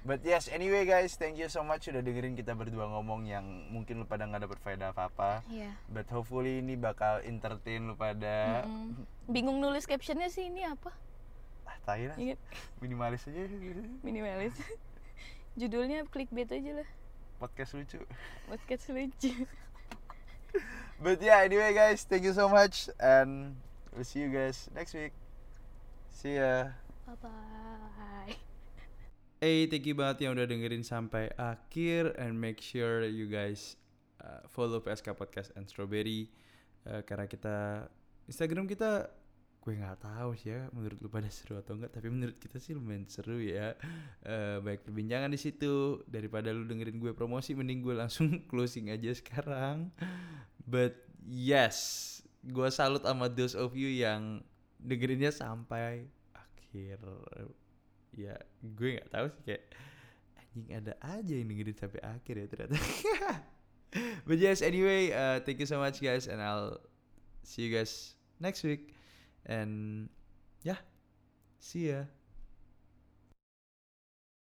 But 0.03 0.27
yes, 0.27 0.51
anyway 0.51 0.83
guys, 0.83 1.15
thank 1.15 1.39
you 1.39 1.47
so 1.47 1.63
much 1.63 1.87
udah 1.87 2.03
dengerin 2.03 2.35
kita 2.35 2.59
berdua 2.59 2.91
ngomong 2.91 3.23
yang 3.23 3.47
mungkin 3.71 4.03
lu 4.03 4.07
pada 4.07 4.27
nggak 4.27 4.51
dapet 4.51 4.59
faedah 4.59 4.91
apa-apa. 4.91 5.47
Iya. 5.47 5.79
But 5.87 6.11
hopefully 6.11 6.59
ini 6.59 6.75
bakal 6.75 7.23
entertain 7.23 7.87
lu 7.87 7.95
pada. 7.95 8.67
Mm-mm. 8.67 9.07
Bingung 9.31 9.63
nulis 9.63 9.87
captionnya 9.87 10.27
sih 10.27 10.51
ini 10.51 10.67
apa? 10.67 10.91
Ah, 11.63 11.79
tai 11.87 12.11
lah. 12.11 12.19
Ingat 12.19 12.43
Minimalis 12.83 13.31
aja. 13.31 13.47
minimalis. 14.03 14.59
Judulnya 15.61 16.03
clickbait 16.11 16.51
aja 16.51 16.83
lah. 16.83 16.89
Podcast 17.39 17.79
lucu. 17.79 18.03
Podcast 18.51 18.91
lucu. 18.91 19.47
But 20.99 21.23
yeah, 21.23 21.47
anyway 21.47 21.71
guys, 21.71 22.03
thank 22.03 22.27
you 22.27 22.35
so 22.35 22.51
much 22.51 22.91
and 22.99 23.55
we'll 23.95 24.03
see 24.03 24.27
you 24.27 24.35
guys 24.35 24.67
next 24.75 24.99
week. 24.99 25.15
See 26.11 26.43
ya. 26.43 26.75
Bye 27.07 27.19
bye. 27.23 27.91
Hey, 29.43 29.67
thank 29.67 29.91
you 29.91 29.99
banget 29.99 30.23
yang 30.23 30.39
udah 30.39 30.47
dengerin 30.47 30.87
sampai 30.87 31.27
akhir 31.35 32.15
and 32.15 32.39
make 32.39 32.63
sure 32.63 33.03
you 33.03 33.27
guys 33.27 33.75
uh, 34.23 34.39
follow 34.47 34.79
PSK 34.79 35.19
Podcast 35.19 35.51
and 35.59 35.67
Strawberry 35.67 36.31
Uh, 36.83 36.99
karena 37.07 37.31
kita 37.31 37.87
Instagram 38.27 38.67
kita 38.67 39.07
gue 39.63 39.79
nggak 39.79 40.03
tahu 40.03 40.35
sih 40.35 40.51
ya 40.51 40.67
menurut 40.75 40.99
lu 40.99 41.07
pada 41.07 41.31
seru 41.31 41.55
atau 41.55 41.79
enggak 41.79 41.95
tapi 41.95 42.11
menurut 42.11 42.35
kita 42.43 42.59
sih 42.59 42.75
lumayan 42.75 43.07
seru 43.07 43.39
ya. 43.39 43.79
Eh, 44.27 44.59
baik 44.59 44.91
perbincangan 44.91 45.31
di 45.31 45.39
situ. 45.39 46.03
Daripada 46.11 46.51
lu 46.51 46.67
dengerin 46.67 46.99
gue 46.99 47.15
promosi 47.15 47.55
mending 47.55 47.87
gue 47.87 47.95
langsung 47.95 48.35
closing 48.51 48.91
aja 48.91 49.15
sekarang. 49.15 49.95
But 50.67 51.07
yes 51.23 52.19
gue 52.43 52.67
salut 52.75 53.07
sama 53.07 53.31
those 53.31 53.55
of 53.55 53.79
you 53.79 53.95
yang 53.95 54.43
dengerinnya 54.83 55.31
sampai 55.31 56.11
akhir 56.35 56.99
ya 58.13 58.37
gue 58.61 59.01
nggak 59.01 59.11
tahu 59.11 59.27
sih 59.33 59.43
kayak 59.49 59.65
anjing 60.37 60.69
ada 60.77 60.93
aja 61.01 61.33
yang 61.33 61.49
dengerin 61.49 61.77
sampai 61.77 62.01
akhir 62.05 62.35
ya 62.37 62.47
ternyata. 62.49 62.77
But 64.29 64.41
yes 64.41 64.65
anyway 64.65 65.13
uh, 65.13 65.41
thank 65.45 65.61
you 65.61 65.69
so 65.69 65.81
much 65.81 66.01
guys 66.01 66.29
and 66.29 66.41
I'll 66.41 66.81
see 67.45 67.69
you 67.69 67.73
guys 67.73 68.17
next 68.41 68.65
week. 68.65 68.97
And 69.49 70.09
yeah 70.65 70.81
see 71.59 71.91
ya 71.93 72.09